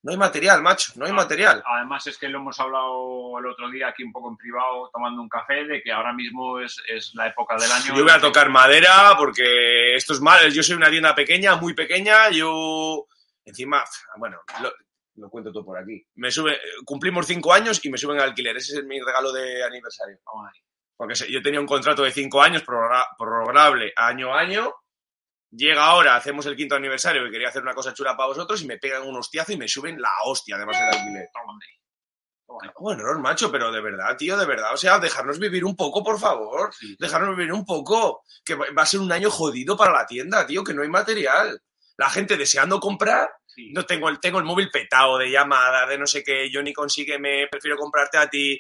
[0.04, 1.18] No hay material, macho, no hay No.
[1.18, 1.64] material.
[1.66, 5.22] Además es que lo hemos hablado el otro día aquí un poco en privado tomando
[5.22, 7.96] un café de que ahora mismo es, es la época del año.
[7.96, 10.52] Yo voy a tocar madera porque esto es mal.
[10.52, 12.30] Yo soy una tienda pequeña, muy pequeña.
[12.32, 13.08] Yo,
[13.46, 13.82] encima,
[14.18, 14.74] bueno, lo,
[15.16, 16.06] lo cuento todo por aquí.
[16.16, 18.58] Me sube, cumplimos cinco años y me suben al alquiler.
[18.58, 20.18] Ese es mi regalo de aniversario.
[20.26, 20.60] Vamos ahí.
[20.98, 24.74] Porque yo tenía un contrato de cinco años, prorroga- prorrogable año a año.
[25.56, 28.66] Llega ahora, hacemos el quinto aniversario, que quería hacer una cosa chula para vosotros, y
[28.66, 31.30] me pegan un hostiazo y me suben la hostia, además del alquiler.
[32.80, 34.74] Bueno, error, macho, pero de verdad, tío, de verdad.
[34.74, 36.74] O sea, dejarnos vivir un poco, por favor.
[37.00, 38.24] Dejarnos vivir un poco.
[38.44, 41.62] Que va a ser un año jodido para la tienda, tío, que no hay material.
[41.98, 43.30] La gente deseando comprar.
[43.46, 43.72] Sí.
[43.72, 46.50] No tengo el, tengo el móvil petado de llamadas, de no sé qué.
[46.52, 48.60] Yo ni consígueme, prefiero comprarte a ti.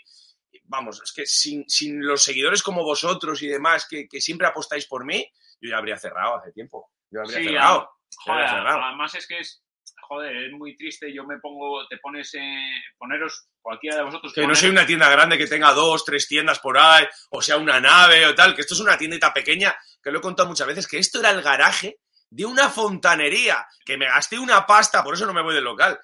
[0.65, 4.85] Vamos, es que sin, sin los seguidores como vosotros y demás, que, que siempre apostáis
[4.85, 5.27] por mí,
[5.63, 6.91] yo ya habría cerrado hace tiempo.
[7.09, 7.89] Yo habría Sí, cerrado.
[8.25, 9.63] Joder, además es que es,
[10.01, 11.13] joder, es muy triste.
[11.13, 12.65] Yo me pongo, te pones, eh,
[12.97, 14.33] poneros, cualquiera de vosotros.
[14.33, 17.57] Que no soy una tienda grande que tenga dos, tres tiendas por ahí, o sea,
[17.57, 20.67] una nave o tal, que esto es una tiendita pequeña, que lo he contado muchas
[20.67, 21.99] veces, que esto era el garaje
[22.29, 25.99] de una fontanería, que me gasté una pasta, por eso no me voy del local.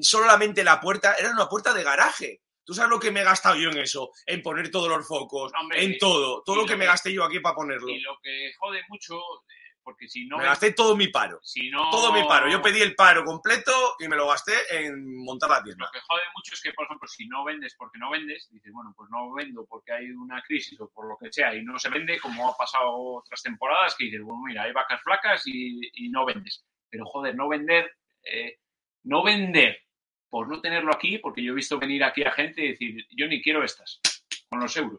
[0.00, 2.40] Solamente la puerta, era una puerta de garaje.
[2.64, 4.10] ¿Tú sabes lo que me he gastado yo en eso?
[4.26, 7.40] En poner todos los focos, Hombre, en todo, todo lo que me gasté yo aquí
[7.40, 7.88] para ponerlo.
[7.88, 10.38] Y lo que jode mucho, eh, porque si no.
[10.38, 11.90] Me gasté todo mi paro, Si no.
[11.90, 12.48] todo mi paro.
[12.50, 15.84] Yo pedí el paro completo y me lo gasté en montar la tienda.
[15.84, 18.72] Lo que jode mucho es que, por ejemplo, si no vendes porque no vendes, dices,
[18.72, 21.78] bueno, pues no vendo porque hay una crisis o por lo que sea y no
[21.78, 25.80] se vende, como ha pasado otras temporadas, que dices, bueno, mira, hay vacas flacas y,
[25.92, 26.64] y no vendes.
[26.88, 27.92] Pero joder, no vender,
[28.24, 28.58] eh,
[29.02, 29.78] no vender
[30.34, 33.28] por no tenerlo aquí, porque yo he visto venir aquí a gente y decir, yo
[33.28, 34.00] ni quiero estas,
[34.48, 34.98] con los euros.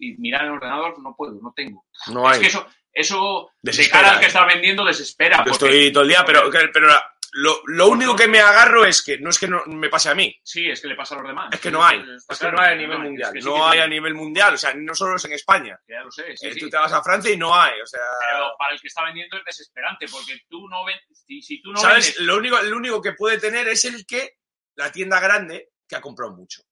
[0.00, 1.84] Y mirar en el ordenador, no puedo, no tengo.
[2.08, 2.40] No Es hay.
[2.40, 5.36] que eso, eso de cara al que está vendiendo, desespera.
[5.46, 8.84] Yo porque- estoy todo el día, pero, pero la- lo, lo único que me agarro
[8.84, 11.16] es que no es que no me pase a mí, Sí, es que le pasa
[11.16, 11.48] a los demás.
[11.52, 12.00] es que no hay.
[12.28, 13.32] Es que no hay a nivel mundial.
[13.32, 14.54] que sí No hay a nivel mundial.
[14.54, 15.76] O sea, no solo es en España.
[15.88, 16.60] Ya lo sé, sí, Eh, sí.
[16.60, 17.80] Tú te vas a Francia y no hay.
[17.80, 21.24] O sea, Pero para el que está vendiendo es desesperante, porque tú no vendes.
[21.26, 22.14] Si, si tú no ¿sabes?
[22.14, 22.20] vendes.
[22.20, 24.36] Lo único, lo único que puede tener es el que
[24.76, 26.62] la tienda grande que ha comprado mucho.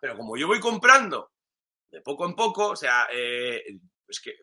[0.00, 1.32] Pero como yo voy comprando
[1.90, 3.60] de poco en poco, o sea, eh,
[4.06, 4.36] es que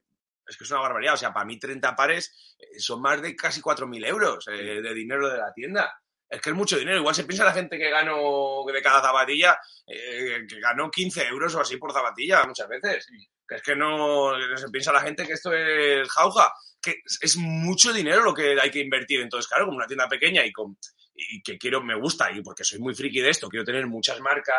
[0.50, 1.14] es que es una barbaridad.
[1.14, 4.94] O sea, para mí 30 pares eh, son más de casi 4.000 euros eh, de
[4.94, 5.94] dinero de la tienda.
[6.30, 6.98] Es que es mucho dinero.
[7.00, 9.58] Igual se piensa la gente que ganó de cada zapatilla,
[9.88, 13.08] eh, que ganó 15 euros o así por zapatilla muchas veces.
[13.48, 16.52] Que es que no se piensa la gente que esto es jauja.
[16.82, 19.22] Que es- es mucho dinero lo que hay que invertir.
[19.22, 20.78] Entonces, claro, como una tienda pequeña y, con,
[21.16, 24.20] y que quiero, me gusta, y porque soy muy friki de esto, quiero tener muchas
[24.22, 24.56] marcas,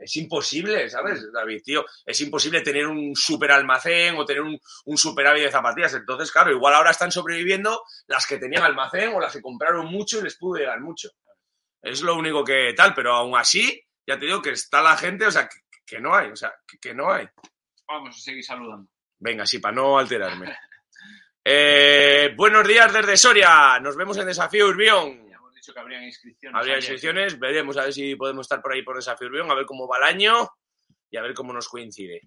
[0.00, 1.84] es imposible, ¿sabes, David, tío?
[2.04, 5.94] Es imposible tener un super almacén o tener un, un superávit de zapatillas.
[5.94, 10.18] Entonces, claro, igual ahora están sobreviviendo las que tenían almacén o las que compraron mucho
[10.18, 11.10] y les pudo llegar mucho.
[11.82, 15.26] Es lo único que tal, pero aún así, ya te digo que está la gente,
[15.26, 17.26] o sea, que, que no hay, o sea, que, que no hay.
[17.86, 18.88] Vamos a seguir saludando.
[19.18, 20.56] Venga, sí, para no alterarme.
[21.44, 23.78] Eh, buenos días desde Soria.
[23.80, 25.29] Nos vemos en Desafío Urbión.
[25.70, 26.58] Dicho que habrían inscripciones.
[26.58, 29.66] Habría inscripciones, veremos a ver si podemos estar por ahí por Desafío Urbión, a ver
[29.66, 30.48] cómo va el año
[31.10, 32.20] y a ver cómo nos coincide.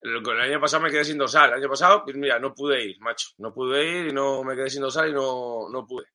[0.00, 1.50] El, el año pasado me quedé sin dorsal.
[1.50, 3.28] El año pasado, pues mira, no pude ir, macho.
[3.38, 6.06] No pude ir y no me quedé sin dorsal y no, no pude.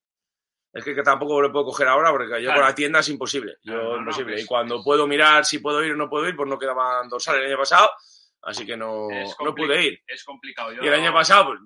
[0.72, 2.60] Es que, que tampoco lo puedo coger ahora porque yo Claro.
[2.62, 3.56] con la tienda es imposible.
[3.64, 4.34] Yo, no, no, imposible.
[4.34, 7.10] pues- y cuando puedo mirar si puedo ir o no puedo ir, pues no quedaban
[7.10, 7.90] dorsal el año pasado.
[8.44, 9.08] Así que no,
[9.44, 10.00] no pude ir.
[10.08, 10.72] Es complicado.
[10.72, 11.60] Yo Y el año pasado, pues,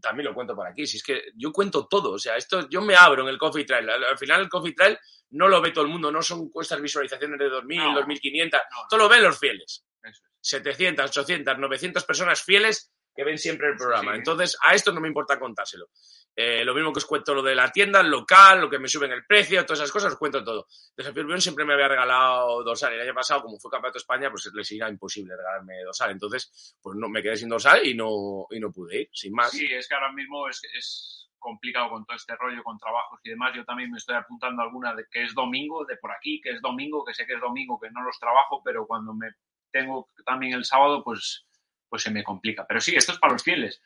[0.00, 0.86] también lo cuento por aquí.
[0.86, 2.12] Si es que yo cuento todo.
[2.12, 3.88] O sea, esto yo me abro en el Coffee Trail.
[3.88, 4.98] Al, al final, el Coffee Trail
[5.30, 6.10] no lo ve todo el mundo.
[6.10, 8.00] No son cuestas visualizaciones de 2.000, No.
[8.00, 8.50] 2.500.
[8.52, 8.86] No, no.
[8.88, 9.84] Todo lo ven los fieles.
[10.02, 10.30] Eso es.
[10.42, 14.12] 700, 800, 900 personas fieles que ven siempre el programa.
[14.12, 14.18] sí.
[14.18, 15.88] Entonces, a esto no me importa contárselo.
[16.34, 18.88] Eh, lo mismo que os cuento lo de la tienda, el local, lo que me
[18.88, 20.66] suben el precio, todas esas cosas, os cuento todo.
[20.96, 22.92] Desafío Urbión siempre me había regalado dorsal.
[22.94, 26.12] El año pasado, como fue campeonato de España, pues les era imposible regalarme dorsal.
[26.12, 29.50] Entonces, pues no me quedé sin dorsal y no, y no pude ir, sin más.
[29.50, 33.30] Sí, es que ahora mismo es, es complicado con todo este rollo, con trabajos y
[33.30, 33.52] demás.
[33.56, 36.60] Yo también me estoy apuntando alguna de que es domingo, de por aquí, que es
[36.60, 39.26] domingo, que sé que es domingo, que no los trabajo, pero cuando me
[39.72, 41.46] tengo también el sábado, pues,
[41.90, 42.64] pues se me complica.
[42.66, 43.82] Pero sí, esto es para los fieles.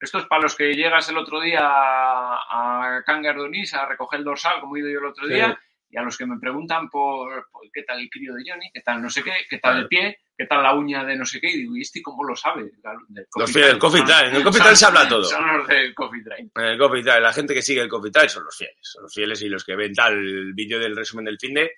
[0.00, 3.84] Esto es para los que llegas el otro día a, a Cangas de Onís a
[3.86, 5.34] recoger el dorsal, como he ido yo el otro Sí.
[5.34, 5.58] día,
[5.90, 8.80] y a los que me preguntan por, por qué tal el crío de Johnny, qué
[8.82, 11.40] tal no sé qué, qué tal el pie, qué tal la uña de no sé
[11.40, 12.64] qué, y digo, ¿y este cómo lo sabe?
[12.64, 13.78] Del Los fieles, el.
[13.78, 14.02] Coffee.
[14.02, 15.24] En el Coffee se habla todo.
[15.24, 16.50] Son los del Coffee Trail.
[16.54, 18.76] En el Coffee Trail, la gente que sigue el Coffee Trail son los fieles.
[18.82, 21.72] Son los fieles y los que ven tal el vídeo del resumen del finde.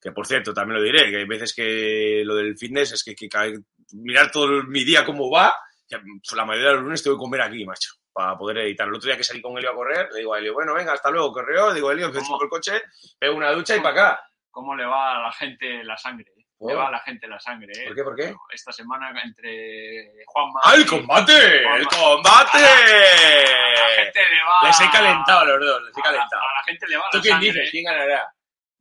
[0.00, 3.14] Que por cierto, también lo diré, que hay veces que lo del fitness es que,
[3.14, 3.46] que ca-
[3.92, 5.54] mirar todo mi día cómo va.
[5.88, 5.96] que
[6.36, 8.86] la mayoría de los lunes tengo que comer aquí, macho, para poder editar.
[8.88, 10.92] El otro día que salí con Elio a correr, le digo a Elio, bueno, venga,
[10.92, 11.72] hasta luego, correo.
[11.72, 12.36] Digo, Elio, ¿Cómo?
[12.38, 12.82] por el coche,
[13.18, 14.20] pego una ducha y para acá.
[14.50, 16.26] ¿Cómo le va a la gente la sangre?
[16.58, 16.70] ¿Por?
[16.72, 17.70] Le va a la gente la sangre.
[17.76, 17.84] eh.
[17.86, 18.34] ¿Por qué, por qué?
[18.52, 20.60] Esta semana entre Juanma...
[20.64, 21.62] ¡Ah, el combate!
[21.62, 21.78] Juanma.
[21.78, 22.58] ¡El combate!
[22.58, 24.66] A la gente le va...
[24.68, 26.42] Les he calentado a los dos, les he a la- calentado.
[26.42, 27.70] A la gente le va ¿Tú la quién sangre, dices?
[27.70, 28.32] ¿Quién ganará?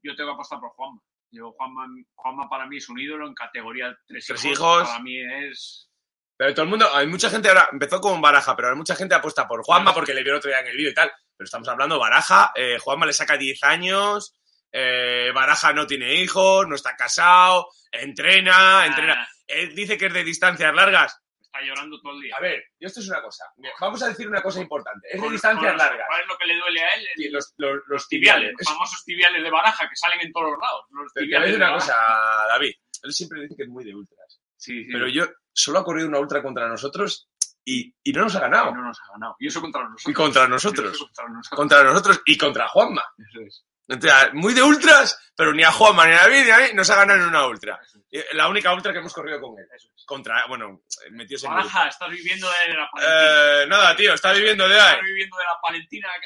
[0.05, 1.01] Yo tengo que apostar por Juanma.
[1.31, 4.87] Yo, Juanma, Juanma para mí es un ídolo en categoría tres, Tres hijos.
[4.87, 5.89] Para mí es...
[6.37, 9.15] Pero todo el mundo, hay mucha gente ahora, empezó con Baraja, pero ahora mucha gente
[9.15, 11.11] apuesta por Juanma porque le vio el otro día en el vídeo y tal.
[11.35, 14.37] Pero estamos hablando Baraja, eh, Juanma le saca 10 años,
[14.71, 19.27] eh, Baraja no tiene hijos, no está casado, entrena, entrena.
[19.47, 21.19] Él dice que es de distancias largas.
[21.55, 22.35] Está llorando todo el día.
[22.37, 23.45] A ver, yo esto es una cosa.
[23.79, 25.07] Vamos a decir una cosa importante.
[25.11, 26.07] Es de distancias largas.
[26.07, 27.07] ¿Cuál es lo que le duele a él?
[27.17, 30.59] El- Los, los, los tibiales, los famosos tibiales de baraja que salen en todos los
[30.59, 30.85] lados.
[30.91, 31.93] Los Pero te voy a tibiales decir una Baraja.
[31.93, 32.73] cosa, David.
[33.03, 34.39] Él siempre dice que es muy de ultras.
[34.57, 34.89] Sí, sí.
[34.91, 37.29] Pero yo solo ha corrido una ultra contra nosotros
[37.63, 38.73] y, y no nos ha ganado.
[38.73, 39.35] no nos ha ganado.
[39.39, 40.11] Y eso contra nosotros.
[40.11, 40.97] Y contra Y nosotros.
[40.97, 41.57] contra nosotros.
[41.57, 43.03] Contra nosotros y contra Juanma.
[43.17, 43.65] Eso es.
[43.87, 46.89] Entonces, muy de ultras, pero ni a Juanma ni a David ni a mí nos
[46.89, 47.79] ha ganado en una ultra.
[47.83, 47.95] Es.
[48.17, 49.67] Eh, La única ultra que hemos corrido con él.
[50.05, 53.63] Contra, bueno, metidos en Baraja, estás viviendo de la Palentina.
[53.63, 54.91] Eh, nada, tío, está viviendo de ahí.
[54.93, 56.07] Estás viviendo de la Palentina.
[56.15, 56.21] eh,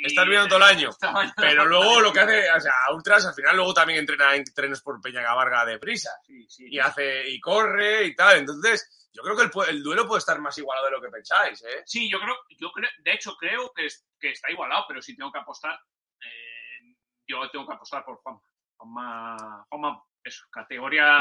[0.00, 0.90] y- Estás viviendo todo el año.
[1.36, 4.80] Pero luego lo que hace, o sea, ultras, al final luego también entrena en trenes
[4.80, 6.10] por Peñagavarga de prisa.
[6.24, 6.66] Sí, sí.
[6.70, 8.38] Y hace, y corre y tal.
[8.38, 11.82] Entonces, yo creo que el, duelo puede estar más igualado de lo que pensáis, ¿eh?
[11.84, 15.16] Sí, yo creo, yo creo, de hecho creo que, es- que está igualado, pero si
[15.16, 15.74] tengo que apostar,
[16.20, 16.94] eh,
[17.26, 18.40] yo tengo que apostar por Juanma.
[18.76, 20.02] Juanma, Juanma,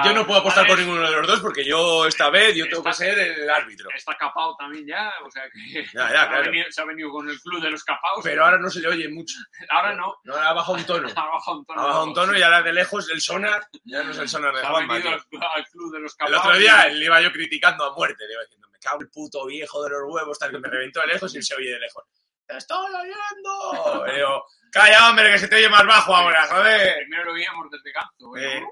[0.05, 2.83] Yo no puedo apostar por ninguno de los dos porque yo esta vez yo tengo
[2.83, 3.89] que Está- ser el árbitro.
[3.95, 6.43] Está capado también ya, o sea que Ya, ya, se, ha claro.
[6.45, 8.19] venido, se ha venido con el club de los capados.
[8.23, 9.35] Pero ahora no se le oye mucho.
[9.69, 11.07] ahora no, No, ahora ha bajado un tono.
[11.15, 11.81] ha bajado un tono.
[11.81, 14.53] Ha bajado un tono y ahora de lejos el sonar, ya no es el sonar
[14.53, 15.21] de Se ha Juanma, venido al,
[15.55, 16.45] al club de los El capados.
[16.45, 19.45] otro día le iba yo criticando a muerte, le iba diciendo, me cago el puto
[19.45, 22.03] viejo de los huevos, tal que me reventó de lejos y se oye de lejos.
[22.45, 24.05] ¡Te estoy oyendo!
[24.15, 26.95] Digo, calla hombre, que se te oye más bajo ahora, joder.
[26.97, 28.37] Primero lo veíamos desde Ganzo.
[28.37, 28.63] Eh,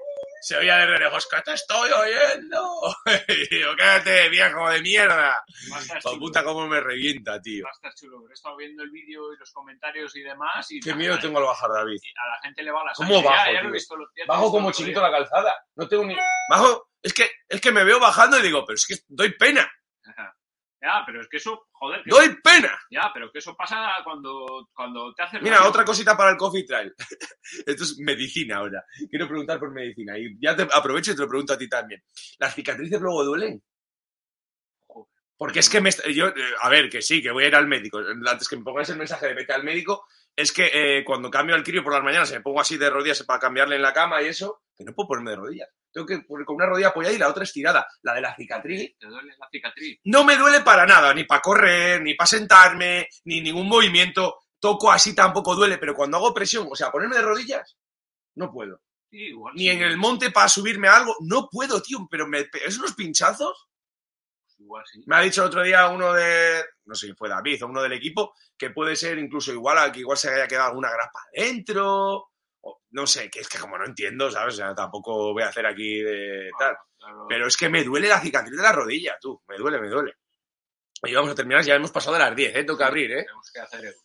[0.42, 2.80] se oía desde lejos, que te estoy oyendo.
[3.28, 5.44] Y digo, cállate, viejo de mierda.
[6.00, 6.18] Chulo.
[6.18, 7.64] puta cómo me revienta, tío.
[7.64, 8.18] Va a estar chulo.
[8.20, 10.70] pero He estado viendo el vídeo y los comentarios y demás.
[10.70, 11.98] Y Qué miedo tengo al bajar, David.
[12.22, 13.96] A la gente le va la ¿Cómo bajo, Ya, ya lo he visto.
[14.16, 15.08] ya Bajo visto como chiquito día.
[15.10, 15.54] la calzada.
[15.74, 16.16] No tengo ni...
[16.50, 16.90] Bajo...
[17.02, 19.70] Es que, es que me veo bajando y digo, pero es que doy pena.
[20.04, 20.36] Ajá.
[20.80, 22.78] Ya, pero es que eso, joder, que- ¡Doy pena!
[22.90, 26.64] ya, pero que eso pasa cuando, cuando te haces Mira, otra cosita para el coffee
[26.66, 26.92] trail.
[27.66, 28.84] Esto es medicina ahora.
[29.08, 30.18] Quiero preguntar por medicina.
[30.18, 32.02] Y ya te aprovecho y te lo pregunto a ti también.
[32.38, 33.62] ¿Las cicatrices luego duelen?
[35.38, 35.90] Porque es que me...
[36.14, 37.98] Yo, eh, a ver, que sí, que voy a ir al médico.
[38.26, 41.54] Antes que me pongáis el mensaje de vete al médico, es que eh, cuando cambio
[41.54, 44.22] al crío por las mañanas, me pongo así de rodillas para cambiarle en la cama
[44.22, 45.68] y eso, que no puedo ponerme de rodillas.
[45.96, 47.86] Tengo que con una rodilla apoyada y la otra estirada.
[48.02, 49.98] La de la cicatriz Te duele la cicatriz.
[50.04, 54.40] no me duele para nada, ni para correr, ni para sentarme, ni ningún movimiento.
[54.60, 57.78] Toco así tampoco duele, pero cuando hago presión, o sea, ponerme de rodillas,
[58.34, 58.82] no puedo.
[59.08, 61.16] Sí, igual ni sí, en el monte para subirme a algo.
[61.20, 63.66] No puedo, tío, pero me es unos pinchazos.
[64.58, 65.02] Igual sí.
[65.06, 67.80] Me ha dicho el otro día uno de, no sé si fue David o uno
[67.80, 71.20] del equipo, que puede ser incluso igual a que igual se haya quedado alguna grapa
[71.34, 72.32] adentro.
[72.90, 74.54] No sé, que es que como no entiendo, ¿sabes?
[74.54, 76.76] O sea, tampoco voy a hacer aquí de tal.
[76.98, 77.26] Claro.
[77.28, 79.42] Pero es que me duele la cicatriz de la rodilla, tú.
[79.48, 80.14] Me duele, me duele.
[81.02, 82.64] Y vamos a terminar, ya hemos pasado de las 10, ¿eh?
[82.64, 83.22] Toca abrir, ¿eh?
[83.24, 84.00] Tenemos que hacer eso.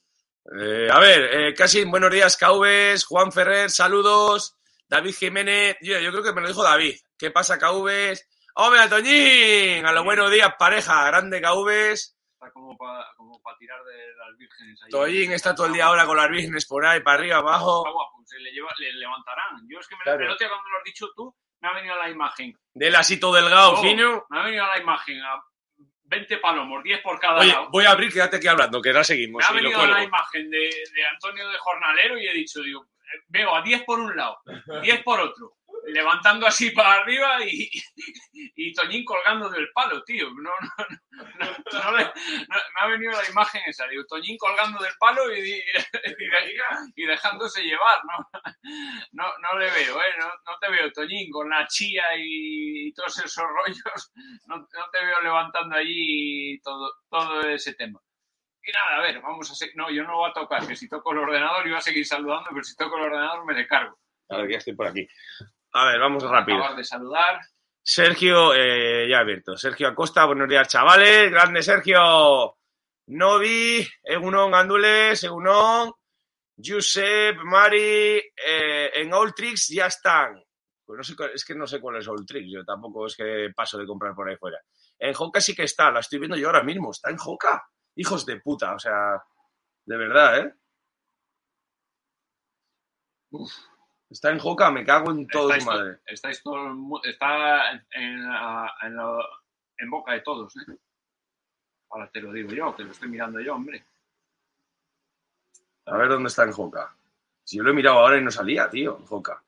[0.60, 4.58] Eh, a ver, eh, casi buenos días, Caubes, Juan Ferrer, saludos,
[4.88, 6.96] David Jiménez, yo, yo creo que me lo dijo David.
[7.18, 8.28] ¿Qué pasa, Caubes?
[8.56, 9.86] ¡Hombre, Toñín!
[9.86, 12.18] A los buenos días, pareja, grande Caubes.
[12.42, 14.82] Está como para como pa tirar de las vírgenes.
[14.84, 14.90] ahí.
[14.90, 17.84] Toñín está todo el día ahora con las vírgenes por ahí, para arriba, abajo.
[17.86, 19.62] Está guapo, se le, lleva, le levantarán.
[19.70, 20.18] Yo es que me, Claro.
[20.26, 22.58] día cuando lo has dicho tú, me ha venido la imagen.
[22.74, 24.26] Del asito delgado, fino.
[24.32, 25.40] Me ha venido la imagen a
[26.06, 27.70] 20 palomos, 10 por cada Oye, lado.
[27.70, 29.44] voy a abrir, quédate aquí hablando, que ahora seguimos.
[29.44, 32.88] me ha venido la imagen de, de Antonio de Jornalero y he dicho, digo,
[33.28, 34.40] veo a 10 por un lado,
[34.82, 35.58] 10 por otro,
[35.88, 40.30] levantando así para arriba y, Toñín colgando del palo, tío.
[40.32, 40.52] No,
[41.12, 41.46] no,
[41.84, 45.42] no, le- me ha venido la imagen esa, digo, Toñín colgando del palo y, y,
[45.44, 48.30] de- y dejándose llevar, ¿no?
[49.12, 50.16] No, no le veo, ¿eh?
[50.20, 54.12] No, te veo, Toñín, con la chía y, todos esos rollos,
[54.48, 58.00] no, te veo levantando allí todo, todo ese tema.
[58.64, 59.76] Y nada, a ver, vamos a seguir.
[59.76, 62.50] No, yo no voy a tocar, que si toco el ordenador iba a seguir saludando,
[62.52, 63.98] pero si toco el ordenador me le cargo.
[64.30, 65.08] A ver, ya estoy por aquí.
[65.74, 66.58] A ver, vamos rápido.
[66.58, 67.40] Acabar de saludar.
[67.82, 69.58] Sergio, eh, ya abierto.
[69.58, 71.32] Sergio Acosta, buenos días, chavales.
[71.32, 72.58] Grande Sergio.
[73.08, 75.92] Novi, Egunon Gandules, Egunon,
[76.64, 80.42] Josep, Mari, eh, en Alltrix ya están.
[80.86, 83.78] Pues no sé, es que no sé cuál es Alltrix, yo tampoco es que paso
[83.78, 84.60] de comprar por ahí fuera.
[84.98, 87.68] En Hoka sí que está, la estoy viendo yo ahora mismo, está en Hoka.
[87.96, 89.22] Hijos de puta, o sea,
[89.86, 90.54] de verdad, ¿eh?
[93.32, 93.52] Uf,
[94.12, 96.00] está en Hoka, me cago en todo estáis, madre.
[96.06, 98.74] estáis todo está en, en, la-
[99.90, 100.78] boca de todos, ¿eh?
[101.90, 103.84] Ahora te lo digo yo, que lo estoy mirando yo, hombre.
[105.86, 106.96] A ver dónde está en Hoka.
[107.44, 109.44] Si yo lo he mirado ahora y no salía, tío, en Hoka.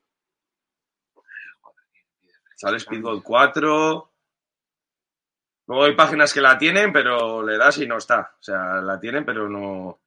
[2.56, 4.10] Sale Speedball 4.
[5.68, 8.36] Luego hay páginas que la tienen, pero le das y no está.
[8.40, 10.00] O sea, la tienen, pero no.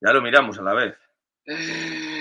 [0.00, 0.96] Ya lo miramos a la vez.
[1.46, 2.13] Eh,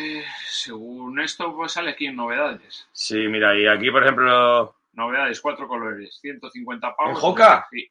[0.64, 2.88] según esto, pues sale aquí en novedades.
[2.91, 7.18] Sí, mira, y aquí, por ejemplo, Novedades, cuatro colores, 150 pavos.
[7.20, 7.68] ¿En Hoka?
[7.72, 7.89] Sí,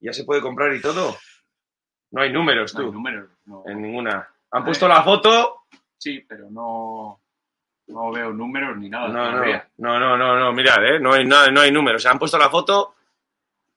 [0.00, 1.16] ya se puede comprar y todo.
[2.12, 3.30] No hay números, no hay tú, números.
[3.44, 3.62] no.
[3.66, 4.28] en ninguna.
[4.52, 5.64] Han puesto la foto.
[5.98, 7.20] Sí, pero no,
[7.88, 9.08] no veo números ni nada.
[9.08, 9.44] No, no,
[9.78, 11.00] no, no, no, no, mirad, ¿eh?
[11.00, 12.06] No hay, nada, no hay números.
[12.06, 12.94] Han puesto la foto.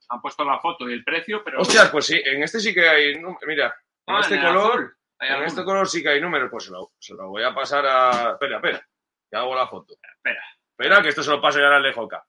[0.10, 1.62] Han puesto la foto y el precio, pero.
[1.62, 3.16] Hostias, pues sí, en este sí que hay.
[3.46, 3.76] Mira,
[4.06, 4.72] en Ah, este color.
[4.72, 4.97] azul.
[5.20, 7.54] Hay En este color sí que hay números, pues se lo, se lo voy a
[7.54, 8.32] pasar a.
[8.34, 8.88] Espera, espera.
[9.32, 9.94] Ya hago la foto.
[9.94, 10.44] Espera.
[10.78, 12.24] Espera, que esto se lo paso ya al de Joca.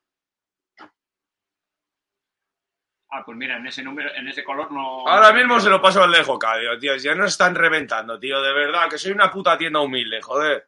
[3.11, 5.07] Ah, pues mira, en ese número, en ese color no.
[5.07, 6.97] Ahora mismo se lo paso al de Joca, tío, tío.
[6.97, 10.67] Ya nos están reventando, tío, de verdad, que soy una puta tienda humilde, joder.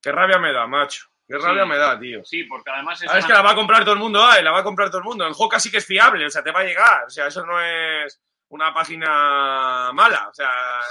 [0.00, 1.06] Qué rabia me da, macho.
[1.26, 2.24] Qué rabia me da, tío.
[2.24, 3.10] Sí, porque además es.
[3.10, 4.88] Ah, es que la va a comprar todo el mundo, ay, la va a comprar
[4.88, 5.26] todo el mundo.
[5.26, 7.04] En Joca sí que es fiable, o sea, te va a llegar.
[7.04, 8.20] O sea, eso no es
[8.52, 10.28] una página mala.
[10.28, 10.50] O sea,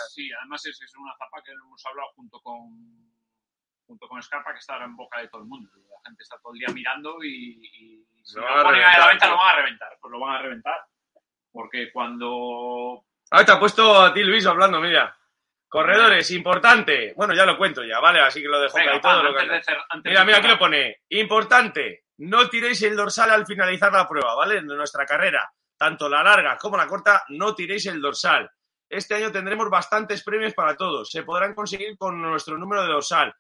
[0.10, 3.12] Sí, además es, es una zapa que hemos hablado junto con
[3.86, 5.70] junto con Scarpa que está ahora en boca de todo el mundo.
[5.76, 7.60] La gente está todo el día mirando y,
[8.08, 9.32] y si Lo lo, van a ponen a la venta tío.
[9.36, 9.98] lo van a reventar.
[10.00, 10.80] Pues lo van a reventar.
[11.52, 15.16] Porque cuando Ah, te ha puesto a ti Luis hablando, mira.
[15.68, 17.14] Corredores, importante.
[17.16, 18.20] Bueno, ya lo cuento ya, ¿vale?
[18.22, 19.24] Así que lo dejo Venga, y todo.
[19.24, 21.02] lo de cer- antes Mira, mira, aquí lo pone.
[21.10, 24.58] Importante, no tiréis el dorsal al finalizar la prueba, ¿vale?
[24.58, 25.50] En nuestra carrera,
[25.82, 28.48] tanto la larga como la corta, no tiréis el dorsal.
[28.88, 31.10] Este año tendremos bastantes premios para todos.
[31.10, 33.34] Se podrán conseguir con nuestro número de dorsal.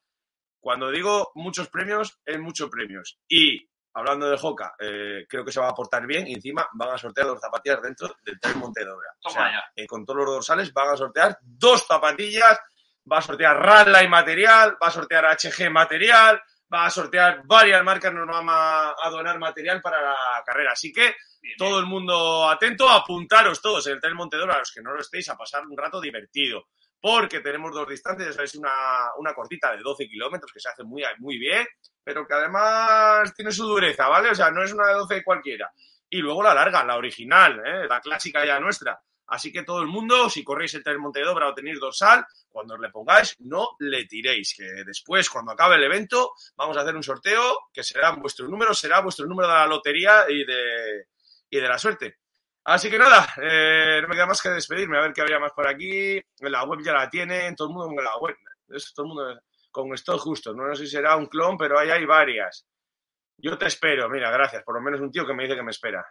[0.59, 3.19] Cuando digo muchos premios, es muchos premios.
[3.27, 3.63] Y
[3.93, 6.97] hablando de Joca, eh, creo que se va a aportar bien y encima van a
[6.97, 9.15] sortear dos zapatillas dentro del Trail Montedora.
[9.23, 12.59] O sea, eh, con todos los dorsales van a sortear dos zapatillas,
[13.11, 16.41] va a sortear Radline material, va a sortear HG material,
[16.73, 20.71] va a sortear varias marcas, nos van a, a donar material para la carrera.
[20.73, 24.71] Así que Bien, todo el mundo atento, apuntaros todos en el Trail Montedora, a los
[24.71, 26.67] que no lo estéis, a pasar un rato divertido.
[26.99, 28.69] Porque tenemos dos distancias, una,
[29.17, 31.65] una cortita de 12 kilómetros que se hace muy, muy bien,
[32.03, 34.29] pero que además tiene su dureza, ¿vale?
[34.29, 35.71] O sea, no es una de 12 cualquiera.
[36.07, 37.87] Y luego la larga, la original, ¿eh?
[37.89, 39.01] la clásica ya nuestra.
[39.31, 42.81] Así que todo el mundo, si corréis el Trail Montedobra o tenéis dorsal, cuando os
[42.81, 44.53] le pongáis, no le tiréis.
[44.57, 48.73] Que después, cuando acabe el evento, vamos a hacer un sorteo que será vuestro número,
[48.73, 51.05] será vuestro número de la lotería y de,
[51.49, 52.17] y de la suerte.
[52.65, 55.53] Así que nada, eh, no me queda más que despedirme, a ver qué habría más
[55.53, 56.17] por aquí.
[56.17, 58.35] En la web ya la tienen, todo el mundo en la web.
[58.93, 59.41] Todo el mundo.
[59.71, 60.53] con stock justo.
[60.53, 62.65] No sé si será un clon, pero ahí hay varias.
[63.37, 64.61] Yo te espero, mira, gracias.
[64.63, 66.05] Por lo menos un tío que me dice que me espera.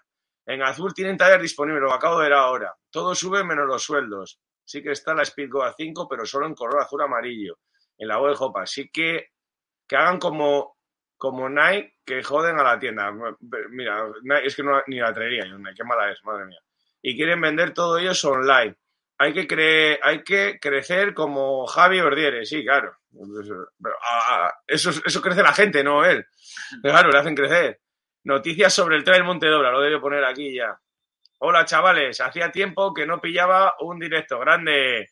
[0.51, 2.74] En azul tienen taller disponible, lo acabo de ver ahora.
[2.90, 4.40] Todo sube menos los sueldos.
[4.64, 7.59] Sí que está la Speedgo a 5, pero solo en color azul amarillo.
[7.96, 8.62] En la web de Hopa.
[8.62, 9.28] Así que
[9.86, 10.76] que hagan como,
[11.16, 13.12] como Nike, que joden a la tienda.
[13.70, 14.07] Mira,
[14.44, 16.61] es que no, ni la traería yo, qué mala es, madre mía.
[17.01, 18.76] Y quieren vender todo ellos online.
[19.18, 22.96] Hay que, hay que crecer como Javi Verdiere, sí, claro.
[24.66, 26.26] Eso, eso crece la gente, no él.
[26.82, 27.80] Claro, le hacen crecer.
[28.22, 30.78] Noticias sobre el Trail Montedobra, lo debo poner aquí ya.
[31.38, 35.08] Hola chavales, hacía tiempo que no pillaba un directo grande.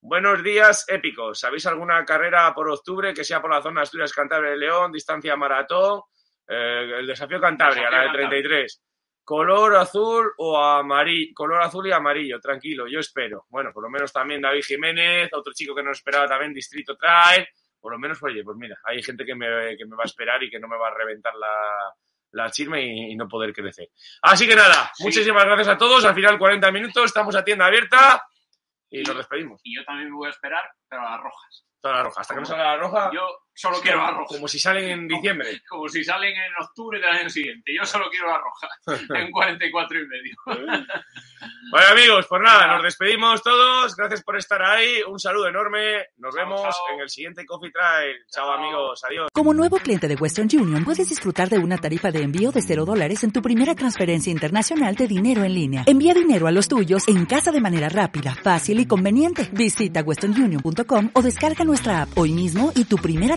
[0.00, 1.38] Buenos días, épicos.
[1.38, 5.36] ¿Sabéis alguna carrera por octubre que sea por la zona Asturias, Cantabria y León, distancia
[5.36, 6.00] maratón?
[6.48, 8.82] Eh, el desafío Cantabria, la de 33.
[9.22, 13.44] Color azul o amarillo, color azul y amarillo, tranquilo, yo espero.
[13.50, 17.46] Bueno, por lo menos también David Jiménez, otro chico que nos esperaba también, Distrito Trail.
[17.78, 20.42] Por lo menos, oye, pues mira, hay gente que me, que me va a esperar
[20.42, 21.94] y que no me va a reventar la,
[22.36, 23.88] la chisme y, no poder crecer.
[24.22, 26.04] Así que nada, muchísimas gracias a todos.
[26.04, 28.22] Al final 40 minutos, estamos a tienda abierta
[28.90, 29.60] y, nos despedimos.
[29.64, 31.64] Y yo también me voy a esperar, pero a las rojas.
[31.80, 32.20] Toda la roja.
[32.20, 33.10] Hasta que no salga la roja.
[33.12, 33.26] Yo
[33.56, 34.34] solo quiero la roja.
[34.34, 35.62] Como si salen en diciembre.
[35.68, 37.72] Como, si salen en octubre del año siguiente.
[37.74, 38.68] Yo solo quiero la roja.
[39.20, 40.36] en 44 y medio.
[40.46, 43.96] bueno, amigos, pues nada, nos despedimos todos.
[43.96, 45.02] Gracias por estar ahí.
[45.08, 46.06] Un saludo enorme.
[46.18, 48.16] Nos vemos en el siguiente Coffee Trail.
[48.30, 49.02] Chao, amigos.
[49.04, 49.28] Adiós.
[49.32, 52.84] Como nuevo cliente de Western Union, puedes disfrutar de una tarifa de envío de 0
[52.84, 55.84] dólares en tu primera transferencia internacional de dinero en línea.
[55.86, 59.48] Envía dinero a los tuyos en casa de manera rápida, fácil y conveniente.
[59.52, 63.36] Visita westernunion.com o descarga nuestra app hoy mismo y tu primera